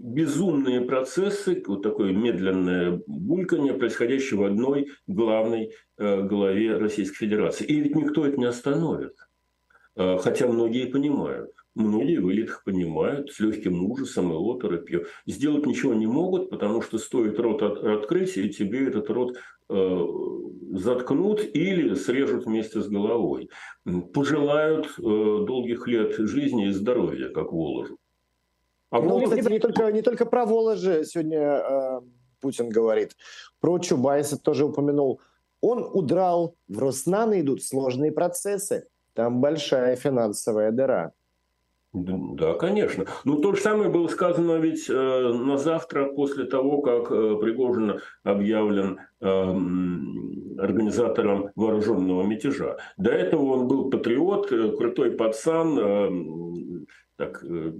[0.03, 7.65] безумные процессы, вот такое медленное бульканье, происходящее в одной главной э, голове Российской Федерации.
[7.65, 9.15] И ведь никто это не остановит.
[9.95, 11.51] Э, хотя многие понимают.
[11.73, 15.05] Многие в элитах понимают с легким ужасом и оторопью.
[15.25, 19.37] Сделать ничего не могут, потому что стоит рот от, открыть, и тебе этот рот
[19.69, 20.05] э,
[20.73, 23.49] заткнут или срежут вместе с головой.
[24.13, 27.97] Пожелают э, долгих лет жизни и здоровья, как Воложу.
[28.93, 32.01] А ну, кстати, не только, не только про Воложи сегодня э,
[32.39, 33.15] Путин говорит.
[33.59, 35.19] Про Чубайса тоже упомянул.
[35.61, 38.85] Он удрал, в Роснано идут сложные процессы.
[39.15, 41.11] Там большая финансовая дыра.
[41.93, 43.05] Да, конечно.
[43.23, 47.99] Ну, то же самое было сказано ведь э, на завтра после того, как э, Пригожин
[48.23, 49.25] объявлен э,
[50.59, 52.77] организатором вооруженного мятежа.
[52.97, 56.09] До этого он был патриот, э, крутой пацан, э,
[57.17, 57.73] так, э,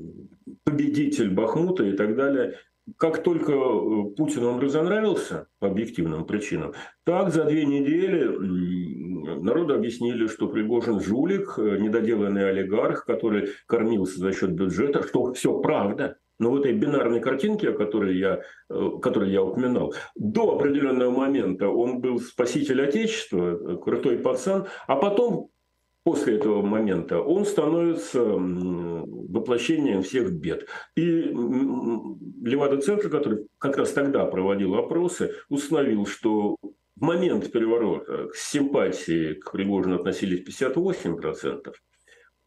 [0.63, 2.57] победитель Бахмута и так далее.
[2.97, 6.73] Как только э, Путину он разонравился по объективным причинам,
[7.05, 8.25] так за две недели
[9.41, 15.59] народу объяснили, что Пригожин жулик, э, недоделанный олигарх, который кормился за счет бюджета, что все
[15.59, 16.17] правда.
[16.39, 22.01] Но в этой бинарной картинке, о которой я, которой я упоминал, до определенного момента он
[22.01, 25.51] был спаситель Отечества, крутой пацан, а потом
[26.03, 30.67] после этого момента он становится воплощением всех бед.
[30.95, 39.33] И Левада-центр, который как раз тогда проводил опросы, установил, что в момент переворота к симпатии
[39.33, 41.73] к Пригожину относились 58%,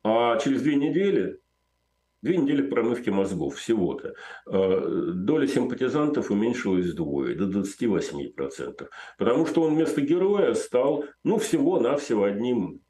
[0.04, 1.40] а через две недели
[2.22, 4.14] Две недели промывки мозгов всего-то.
[4.46, 8.88] А, доля симпатизантов уменьшилась вдвое, до 28%.
[9.16, 12.80] Потому что он вместо героя стал, ну, всего-навсего одним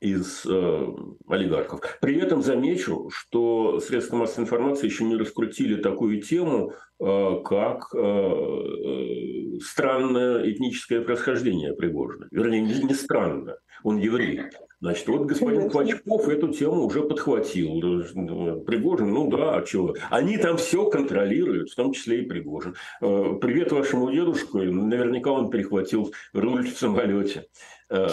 [0.00, 0.86] из э,
[1.28, 1.80] олигархов.
[2.00, 7.98] При этом замечу, что средства массовой информации еще не раскрутили такую тему, э, как э,
[7.98, 12.28] э странное этническое происхождение Пригожина.
[12.30, 14.42] Вернее, не, не странно, он еврей.
[14.80, 17.80] Значит, вот господин Клочков эту тему уже подхватил.
[18.64, 19.96] Пригожин, ну да, а чего?
[20.08, 22.76] Они там все контролируют, в том числе и Пригожин.
[23.00, 24.58] Э, привет вашему дедушку.
[24.58, 27.46] Наверняка он перехватил руль в самолете.
[27.90, 28.08] Э,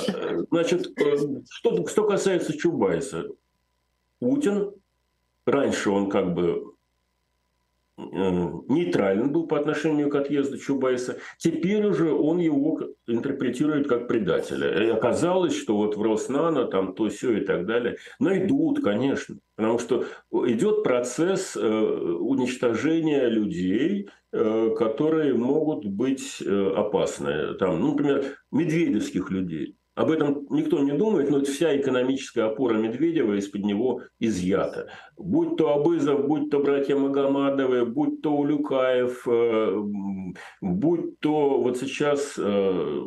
[0.52, 1.16] значит, э,
[1.50, 3.26] что, что касается Чубайса.
[4.20, 4.72] Путин,
[5.46, 6.75] раньше он как бы
[7.98, 11.18] нейтрален был по отношению к отъезду Чубайса.
[11.38, 14.86] Теперь уже он его интерпретирует как предателя.
[14.86, 19.38] И оказалось, что вот в Роснано там то все и так далее найдут, конечно.
[19.56, 27.54] Потому что идет процесс э, уничтожения людей, э, которые могут быть э, опасны.
[27.56, 29.78] Там, ну, например, медведевских людей.
[29.96, 34.89] Об этом никто не думает, но вся экономическая опора Медведева из-под него изъята.
[35.18, 39.84] Будь то Абызов, будь то братья Магомадовы, будь то Улюкаев, э,
[40.62, 43.02] будь то вот сейчас э,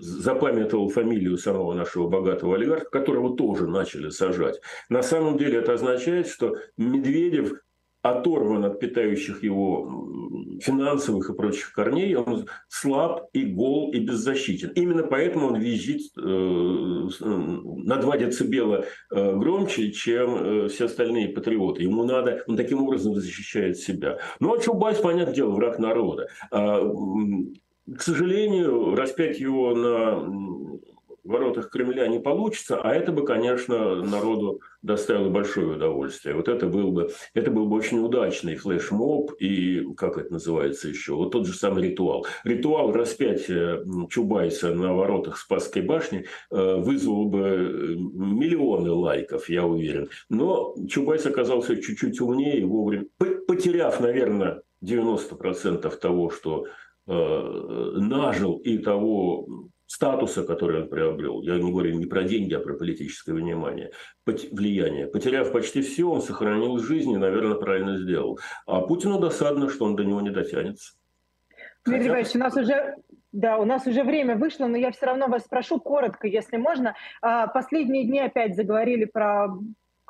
[0.00, 4.60] запамятовал фамилию самого нашего богатого олигарха, которого тоже начали сажать.
[4.90, 7.54] На самом деле это означает, что Медведев
[8.02, 10.08] оторван от питающих его
[10.60, 14.70] финансовых и прочих корней, он слаб и гол и беззащитен.
[14.74, 21.82] Именно поэтому он визжит э, на 2 децибела э, громче, чем э, все остальные патриоты.
[21.82, 24.18] Ему надо, он таким образом защищает себя.
[24.38, 26.28] Ну а Чубайс, понятное дело, враг народа.
[26.50, 26.80] А,
[27.96, 30.79] к сожалению, распять его на
[31.30, 36.34] воротах Кремля не получится, а это бы, конечно, народу доставило большое удовольствие.
[36.34, 41.14] Вот это был бы, это был бы очень удачный флешмоб и, как это называется еще,
[41.14, 42.26] вот тот же самый ритуал.
[42.44, 50.08] Ритуал распятия Чубайса на воротах Спасской башни э, вызвал бы миллионы лайков, я уверен.
[50.28, 53.06] Но Чубайс оказался чуть-чуть умнее вовремя,
[53.46, 56.66] потеряв, наверное, 90% того, что
[57.06, 59.46] э, нажил и того
[59.90, 63.90] статуса, который он приобрел, я не говорю не про деньги, а про политическое внимание,
[64.24, 65.08] влияние.
[65.08, 68.38] Потеряв почти все, он сохранил жизнь и, наверное, правильно сделал.
[68.66, 70.92] А Путину досадно, что он до него не дотянется.
[71.84, 72.38] Дмитрий Хотя...
[72.38, 72.94] у нас уже
[73.32, 76.94] Да, у нас уже время вышло, но я все равно вас спрошу коротко, если можно.
[77.20, 79.48] А, последние дни опять заговорили про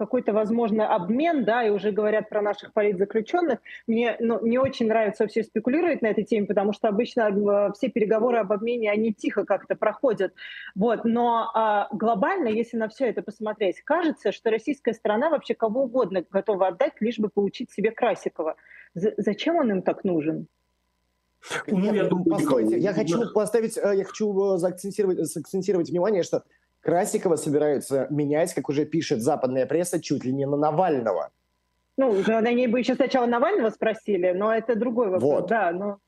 [0.00, 3.58] какой-то, возможно, обмен, да, и уже говорят про наших политзаключенных.
[3.86, 7.90] Мне ну, не очень нравится вообще спекулировать на этой теме, потому что обычно э, все
[7.90, 10.32] переговоры об обмене, они тихо как-то проходят.
[10.74, 11.04] Вот.
[11.04, 16.24] Но а, глобально, если на все это посмотреть, кажется, что российская страна вообще кого угодно
[16.30, 18.56] готова отдать, лишь бы получить себе Красикова.
[18.94, 20.46] З- зачем он им так нужен?
[21.66, 26.44] Ну, я, думаю, постойте, я хочу поставить, э, я хочу э, заакцентировать, заакцентировать внимание, что
[26.80, 31.30] Красикова собираются менять, как уже пишет западная пресса, чуть ли не на Навального.
[31.96, 35.22] Ну, они бы еще сначала Навального спросили, но это другой вопрос.
[35.22, 35.48] Вот.
[35.48, 35.98] Да, но...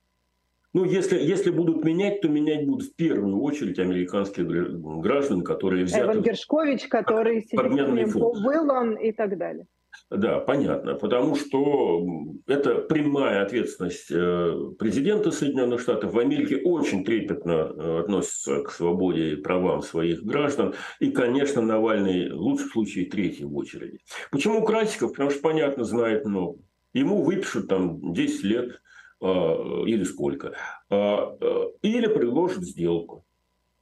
[0.72, 6.04] Ну, если, если будут менять, то менять будут в первую очередь американских граждан, которые взяты...
[6.04, 9.66] Эван Гершкович, который сидит в Уиллон и так далее.
[10.10, 12.06] Да, понятно, потому что
[12.46, 16.12] это прямая ответственность э, президента Соединенных Штатов.
[16.12, 20.74] В Америке очень трепетно э, относятся к свободе и правам своих граждан.
[21.00, 24.00] И, конечно, Навальный в лучшем случае третий в очереди.
[24.30, 25.12] Почему Красиков?
[25.12, 26.58] Потому что, понятно, знает много.
[26.92, 28.82] Ему выпишут там 10 лет
[29.22, 30.54] э, или сколько.
[30.90, 33.24] Или предложат сделку.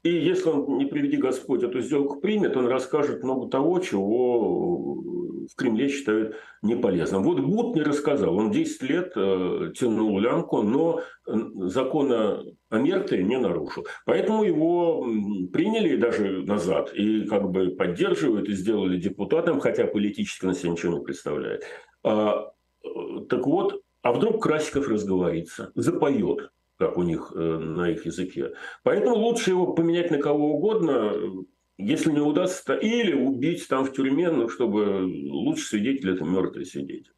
[0.05, 5.03] И если он, не приведи Господь, эту сделку примет, он расскажет много того, чего
[5.51, 7.23] в Кремле считают неполезным.
[7.23, 8.37] Вот Гуд не рассказал.
[8.37, 13.87] Он 10 лет э, тянул лямку, но закона о Мерте не нарушил.
[14.07, 15.05] Поэтому его
[15.53, 20.99] приняли даже назад и как бы поддерживают и сделали депутатом, хотя политически на себя ничего
[20.99, 21.65] не представляет.
[22.05, 22.53] А,
[22.85, 22.89] э,
[23.29, 28.55] так вот, а вдруг Красиков разговорится, запоет как у них э, на их языке.
[28.83, 31.13] Поэтому лучше его поменять на кого угодно,
[31.81, 36.67] если не удастся, то или убить там в тюрьме, ну, чтобы лучше свидетель это мертвый
[36.67, 37.13] свидетель.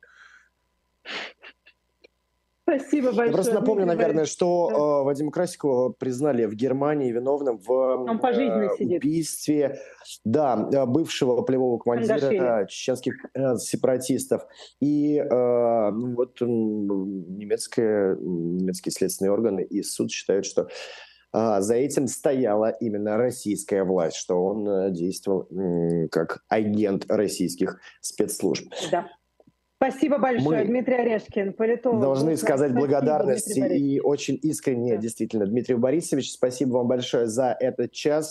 [2.62, 3.26] Спасибо большое.
[3.26, 8.68] Я просто напомню, наверное, что э, Вадима Красикова признали в Германии виновным в Он э,
[8.78, 9.80] убийстве
[10.24, 12.66] да, э, бывшего полевого командира Андашвили.
[12.68, 14.46] чеченских э, сепаратистов.
[14.80, 20.66] И э, ну, вот немецкие, немецкие следственные органы и суд считают, что э,
[21.32, 25.48] за этим стояла именно российская власть, что он э, действовал
[26.10, 28.70] как агент российских спецслужб.
[28.90, 29.06] Да.
[29.82, 32.00] Спасибо большое, Мы Дмитрий Орешкин, политолог.
[32.00, 35.00] Должны сказать Спасибо, благодарности и очень искренне, да.
[35.00, 38.30] действительно, Дмитрий Борисович, спасибо вам большое за этот час.